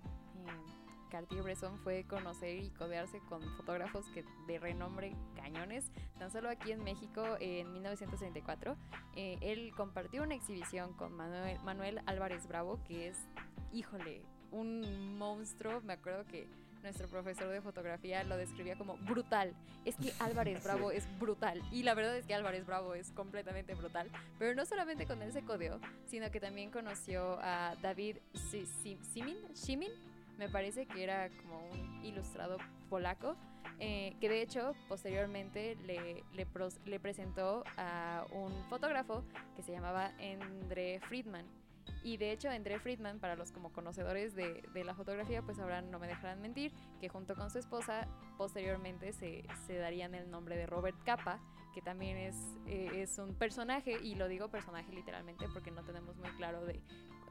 Cartier-Bresson 1.14 1.78
fue 1.78 2.04
conocer 2.04 2.58
y 2.58 2.70
codearse 2.70 3.20
con 3.28 3.40
fotógrafos 3.56 4.04
que 4.08 4.24
de 4.48 4.58
renombre 4.58 5.14
cañones. 5.36 5.92
Tan 6.18 6.32
solo 6.32 6.50
aquí 6.50 6.72
en 6.72 6.82
México, 6.82 7.24
en 7.38 7.72
1934, 7.72 8.76
eh, 9.14 9.38
él 9.40 9.72
compartió 9.76 10.24
una 10.24 10.34
exhibición 10.34 10.92
con 10.94 11.16
Manuel, 11.16 11.60
Manuel 11.60 12.00
Álvarez 12.06 12.48
Bravo, 12.48 12.80
que 12.84 13.08
es, 13.08 13.28
híjole, 13.72 14.22
un 14.50 15.16
monstruo. 15.16 15.80
Me 15.82 15.92
acuerdo 15.92 16.26
que 16.26 16.48
nuestro 16.84 17.08
profesor 17.08 17.48
de 17.48 17.60
fotografía 17.60 18.22
lo 18.22 18.36
describía 18.36 18.76
como 18.76 18.96
brutal. 18.98 19.52
Es 19.84 19.96
que 19.96 20.12
Álvarez 20.20 20.62
Bravo 20.64 20.92
es 20.92 21.08
brutal. 21.18 21.60
Y 21.72 21.82
la 21.82 21.94
verdad 21.94 22.16
es 22.16 22.26
que 22.26 22.34
Álvarez 22.34 22.64
Bravo 22.64 22.94
es 22.94 23.10
completamente 23.10 23.74
brutal. 23.74 24.08
Pero 24.38 24.54
no 24.54 24.64
solamente 24.64 25.06
con 25.06 25.20
él 25.22 25.32
se 25.32 25.42
codeó, 25.42 25.80
sino 26.06 26.30
que 26.30 26.38
también 26.38 26.70
conoció 26.70 27.38
a 27.40 27.74
David 27.82 28.18
Simin, 28.34 29.38
Shimin, 29.54 29.90
me 30.38 30.48
parece 30.48 30.86
que 30.86 31.02
era 31.02 31.30
como 31.42 31.58
un 31.70 32.04
ilustrado 32.04 32.58
polaco, 32.88 33.36
eh, 33.80 34.14
que 34.20 34.28
de 34.28 34.42
hecho 34.42 34.74
posteriormente 34.88 35.76
le, 35.86 36.22
le, 36.34 36.46
le 36.84 37.00
presentó 37.00 37.64
a 37.76 38.26
un 38.30 38.52
fotógrafo 38.68 39.24
que 39.56 39.62
se 39.62 39.72
llamaba 39.72 40.12
Endre 40.18 41.00
Friedman 41.08 41.63
y 42.02 42.16
de 42.16 42.32
hecho, 42.32 42.50
André 42.50 42.78
Friedman, 42.78 43.18
para 43.18 43.36
los 43.36 43.52
como 43.52 43.72
conocedores 43.72 44.34
de, 44.34 44.62
de, 44.72 44.84
la 44.84 44.94
fotografía, 44.94 45.42
pues 45.42 45.58
ahora 45.58 45.82
no 45.82 45.98
me 45.98 46.06
dejarán 46.06 46.40
mentir, 46.40 46.72
que 47.00 47.08
junto 47.08 47.34
con 47.34 47.50
su 47.50 47.58
esposa, 47.58 48.06
posteriormente 48.36 49.12
se, 49.12 49.44
se 49.66 49.76
darían 49.76 50.14
el 50.14 50.30
nombre 50.30 50.56
de 50.56 50.66
Robert 50.66 51.02
Capa, 51.04 51.40
que 51.74 51.82
también 51.82 52.16
es, 52.16 52.36
eh, 52.66 53.02
es 53.02 53.18
un 53.18 53.34
personaje, 53.34 53.98
y 54.02 54.14
lo 54.14 54.28
digo 54.28 54.48
personaje 54.48 54.92
literalmente 54.92 55.46
porque 55.52 55.70
no 55.70 55.82
tenemos 55.84 56.16
muy 56.16 56.30
claro 56.36 56.64
de 56.64 56.80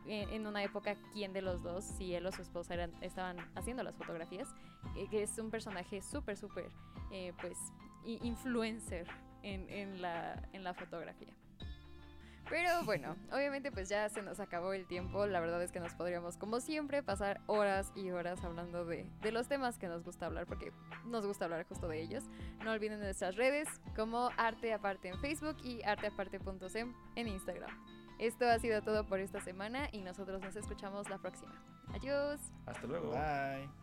en, 0.06 0.46
una 0.46 0.64
época 0.64 0.98
quién 1.14 1.34
de 1.34 1.42
los 1.42 1.64
dos, 1.64 1.84
si 1.84 2.14
él 2.14 2.26
o 2.26 2.32
su 2.32 2.42
esposa 2.42 2.76
estaban 3.02 3.38
haciendo 3.56 3.84
las 3.84 3.96
fotografías, 3.96 4.48
eh, 4.98 5.08
que 5.10 5.24
es 5.24 5.38
un 5.38 5.50
personaje 5.50 6.02
súper, 6.02 6.38
súper, 6.38 6.70
eh, 7.12 7.34
pues, 7.40 7.58
influencer 8.06 9.08
en, 9.44 9.70
en, 9.70 10.02
la, 10.02 10.50
en 10.52 10.64
la 10.64 10.74
fotografía. 10.74 11.34
Pero 12.50 12.84
bueno, 12.84 13.16
obviamente 13.32 13.72
pues 13.72 13.90
ya 13.90 14.10
se 14.10 14.22
nos 14.22 14.40
acabó 14.40 14.74
el 14.74 14.86
tiempo. 14.86 15.26
La 15.26 15.40
verdad 15.40 15.62
es 15.64 15.72
que 15.72 15.80
nos 15.80 15.94
podríamos, 15.94 16.38
como 16.38 16.60
siempre, 16.60 17.02
pasar 17.02 17.42
horas 17.48 17.92
y 17.96 18.12
horas 18.12 18.44
hablando 18.44 18.86
de, 18.86 19.10
de 19.22 19.32
los 19.32 19.48
temas 19.48 19.78
que 19.78 19.88
nos 19.88 20.04
gusta 20.04 20.26
hablar, 20.26 20.46
porque 20.46 20.72
nos 21.06 21.26
gusta 21.26 21.46
hablar 21.46 21.66
justo 21.66 21.88
de 21.88 22.02
ellos. 22.02 22.26
No 22.64 22.72
olviden 22.72 23.00
nuestras 23.00 23.36
redes 23.36 23.68
como 23.96 24.30
Arte 24.38 24.74
Aparte 24.74 25.10
en 25.10 25.20
Facebook 25.20 25.58
y 25.64 25.82
arteaparte.sem 25.84 26.94
en 27.16 27.28
Instagram. 27.28 27.72
Esto 28.20 28.48
ha 28.48 28.60
sido 28.60 28.82
todo 28.82 29.06
por 29.06 29.20
esta 29.20 29.40
semana 29.42 29.90
y 29.92 30.02
nosotros 30.02 30.42
nos 30.42 30.56
escuchamos 30.56 31.10
la 31.10 31.18
próxima. 31.18 31.54
Adiós. 31.94 32.40
Hasta 32.66 32.88
luego. 32.88 33.12
Bye. 33.12 33.83